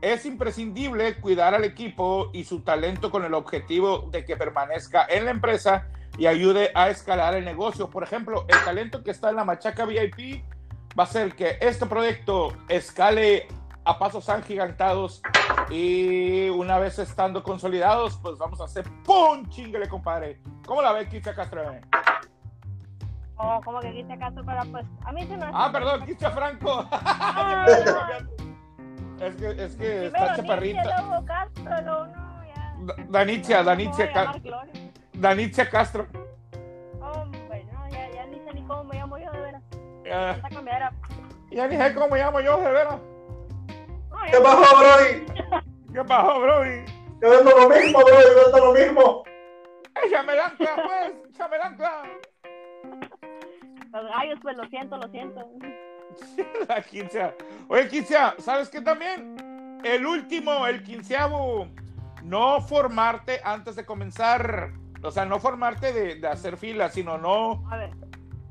[0.00, 5.26] Es imprescindible cuidar al equipo y su talento con el objetivo de que permanezca en
[5.26, 5.86] la empresa
[6.18, 7.90] y ayude a escalar el negocio.
[7.90, 10.44] Por ejemplo, el talento que está en la Machaca VIP
[10.98, 13.46] va a ser que este proyecto escale
[13.84, 15.22] a pasos agigantados
[15.70, 19.48] Y una vez estando consolidados, pues vamos a hacer ¡pum!
[19.48, 20.40] Chinguele, compadre.
[20.66, 21.62] ¿Cómo la ve, Kicha Castro?
[23.36, 26.86] Oh, como que Kicha Castro, pero pues a mí se me Ah, perdón, Kicha Franco.
[26.92, 27.66] Ah,
[29.20, 30.82] es que, es que primero está chaparrita.
[30.84, 32.74] luego Castro, luego no, ya.
[32.80, 34.72] Da- Danicia, No voy Danicia, a Ca- llamar Gloria.
[35.14, 36.06] Danicia Castro.
[37.00, 39.62] Hombre, no, ya, ya ni sé ni cómo me llamo yo, de veras.
[40.04, 40.92] Ya, cambiadera.
[41.50, 42.96] ya ni sé cómo me llamo yo, de veras.
[44.10, 45.26] No, ¿Qué pasó, Brody?
[45.92, 46.84] ¿Qué pasó, Brody?
[47.20, 49.22] Yo vendo lo mismo, Brody, yo vendo lo mismo.
[50.04, 52.02] Échame el ancla, pues, échame el ancla.
[53.94, 55.48] Los gallos, pues lo siento, lo siento.
[56.68, 57.34] La quincea.
[57.68, 59.80] Oye, quincea, ¿sabes qué también?
[59.84, 61.68] El último, el quinceavo,
[62.24, 64.72] no formarte antes de comenzar.
[65.00, 67.90] O sea, no formarte de, de hacer fila, sino no, A ver,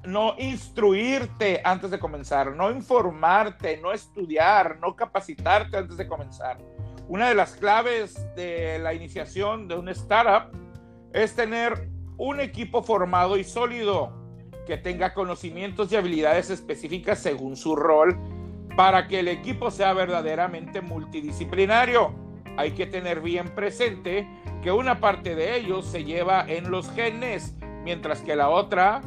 [0.06, 6.58] no instruirte antes de comenzar, no informarte, no estudiar, no capacitarte antes de comenzar.
[7.10, 10.56] Una de las claves de la iniciación de un startup
[11.12, 14.23] es tener un equipo formado y sólido
[14.66, 18.18] que tenga conocimientos y habilidades específicas según su rol
[18.76, 22.14] para que el equipo sea verdaderamente multidisciplinario.
[22.58, 24.28] Hay que tener bien presente
[24.62, 29.02] que una parte de ellos se lleva en los genes, mientras que la otra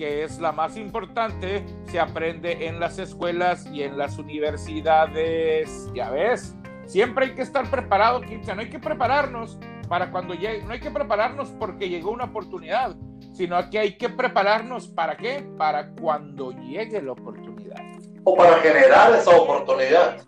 [0.00, 5.90] que es la más importante, se aprende en las escuelas y en las universidades.
[5.94, 6.56] Ya ves,
[6.86, 8.22] siempre hay que estar preparado.
[8.22, 9.58] No hay que prepararnos
[9.90, 12.94] para cuando llegue, no hay que prepararnos porque llegó una oportunidad,
[13.32, 15.44] sino que hay que prepararnos para qué?
[15.58, 17.82] Para cuando llegue la oportunidad.
[18.22, 20.18] O para generar esa oportunidad.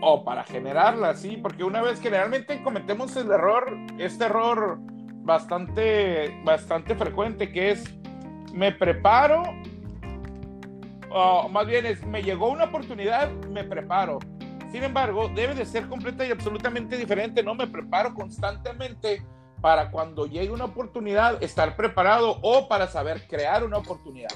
[0.00, 4.78] O para generarla, sí, porque una vez generalmente cometemos el error, este error
[5.24, 7.92] bastante, bastante frecuente, que es
[8.54, 9.42] me preparo,
[11.10, 14.20] o más bien es me llegó una oportunidad, me preparo.
[14.70, 17.42] Sin embargo, debe de ser completa y absolutamente diferente.
[17.42, 19.22] No me preparo constantemente
[19.60, 24.30] para cuando llegue una oportunidad estar preparado o para saber crear una oportunidad.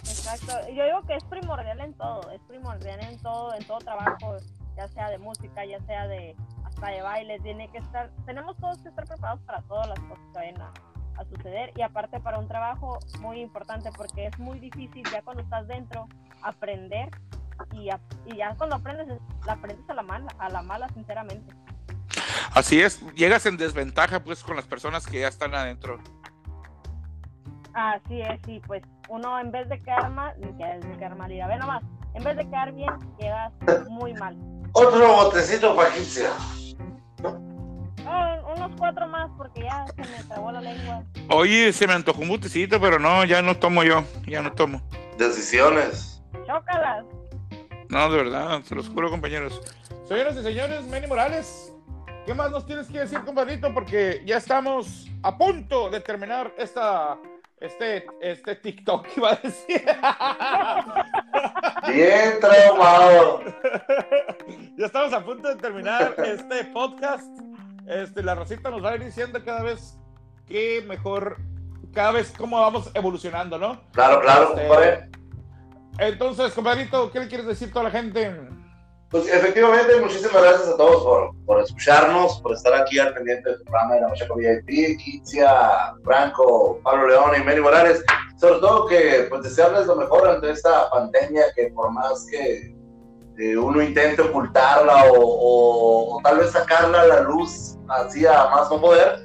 [0.00, 0.52] exacto.
[0.72, 4.36] Yo digo que es primordial en todo, es primordial en todo, en todo trabajo,
[4.76, 8.78] ya sea de música, ya sea de hasta de baile, tiene que estar, tenemos todos
[8.78, 10.72] que estar preparados para todas las cosas que vayan a,
[11.16, 15.42] a suceder y aparte para un trabajo muy importante porque es muy difícil ya cuando
[15.42, 16.08] estás dentro
[16.42, 17.10] aprender
[17.72, 20.88] y, a- y ya cuando aprendes es- la aprendes a la mala, a la mala
[20.90, 21.54] sinceramente.
[22.52, 25.98] Así es, llegas en desventaja pues con las personas que ya están adentro.
[27.74, 31.82] Así es, sí, pues uno en vez de quedar mal, de quedar mal, ve nomás,
[32.14, 33.52] en vez de quedar bien, quedas
[33.90, 34.36] muy mal.
[34.72, 35.90] Otro botecito para.
[38.08, 41.02] Ah, unos cuatro más porque ya se me trabó la lengua.
[41.28, 44.80] Oye, se me antojó un botecito, pero no, ya no tomo yo, ya no tomo.
[45.18, 46.22] Decisiones.
[46.46, 47.04] Chócalas.
[47.88, 49.60] No, de verdad, se los juro, compañeros.
[50.08, 51.72] Señoras y señores, Manny Morales,
[52.26, 53.72] ¿qué más nos tienes que decir, compadrito?
[53.72, 57.18] Porque ya estamos a punto de terminar esta,
[57.60, 59.84] este, este TikTok, iba a decir.
[61.86, 63.40] Bien traumado.
[64.76, 67.26] ya estamos a punto de terminar este podcast.
[67.86, 69.96] Este, la Rosita nos va a ir diciendo cada vez
[70.48, 71.36] que mejor,
[71.94, 73.80] cada vez cómo vamos evolucionando, ¿no?
[73.92, 75.10] Claro, claro, Este, compadre.
[75.98, 78.32] Entonces, compadrito, ¿qué le quieres decir a toda la gente?
[79.10, 83.62] Pues efectivamente, muchísimas gracias a todos por, por escucharnos, por estar aquí al pendiente del
[83.62, 88.04] programa de la Machaca VIP, Kitzia, Franco, Pablo León y Mary Morales.
[88.36, 92.74] Sobre todo que pues desearles lo mejor ante esta pandemia que por más que
[93.38, 98.48] eh, uno intente ocultarla o, o- o tal vez sacarla a la luz así a
[98.50, 99.20] más no poder,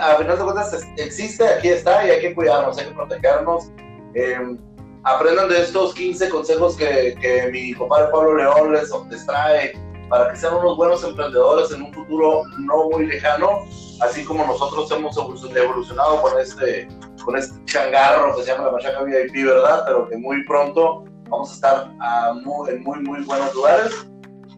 [0.00, 3.70] a final de cuentas existe, aquí está y hay que cuidarnos, hay que protegernos.
[4.14, 4.56] Eh,
[5.04, 9.72] aprendan de estos 15 consejos que, que mi compadre Pablo León les, les trae
[10.08, 13.64] para que sean unos buenos emprendedores en un futuro no muy lejano,
[14.00, 16.88] así como nosotros hemos evoluc- evolucionado con este,
[17.24, 19.84] con este changarro que se llama la Machaca VIP, ¿verdad?
[19.86, 24.06] Pero que muy pronto vamos a estar a muy- en muy, muy buenos lugares.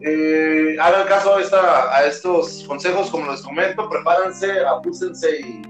[0.01, 5.61] Eh, hagan caso a, esta, a estos consejos, como les comento, prepárense, apúsense y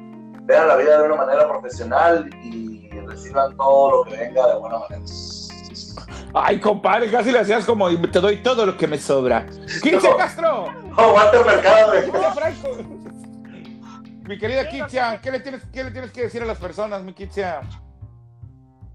[0.43, 2.72] vean la vida de una manera profesional y
[3.13, 5.03] reciban todo lo que venga de buena manera.
[6.33, 9.45] Ay, compadre, casi le hacías como te doy todo lo que me sobra.
[9.81, 10.17] ¡Kitzia No.
[10.17, 10.65] Castro!
[10.97, 11.93] Oh, Walter Mercado.
[14.27, 17.13] Mi querida Kitzia, ¿qué le, tienes, ¿qué le tienes que decir a las personas, mi
[17.13, 17.61] Kitzia?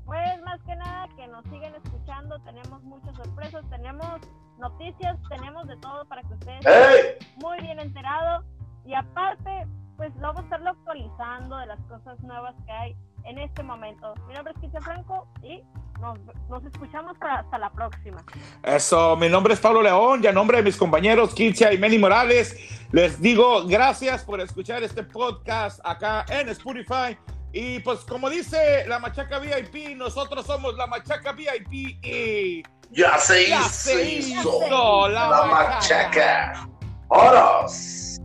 [0.05, 4.21] Pues más que nada que nos sigan escuchando, tenemos muchas sorpresas, tenemos
[4.59, 8.45] noticias, tenemos de todo para que ustedes estén muy bien enterados
[8.85, 9.67] y aparte
[9.97, 12.97] pues vamos a estarlo actualizando de las cosas nuevas que hay
[13.29, 14.15] en este momento.
[14.27, 15.63] Mi nombre es Cristian Franco y
[16.01, 16.19] nos,
[16.49, 18.25] nos escuchamos para hasta la próxima.
[18.63, 21.99] Eso, mi nombre es Pablo León y a nombre de mis compañeros Kitia y Meni
[21.99, 22.57] Morales,
[22.93, 27.19] les digo gracias por escuchar este podcast acá en Spotify.
[27.53, 31.73] Y pues como dice la Machaca VIP, nosotros somos la Machaca VIP
[32.05, 32.63] y...
[32.91, 36.53] Ya se Ya hizo, se hizo la la machaca.
[36.55, 36.69] machaca.
[37.09, 38.19] ¡Horos!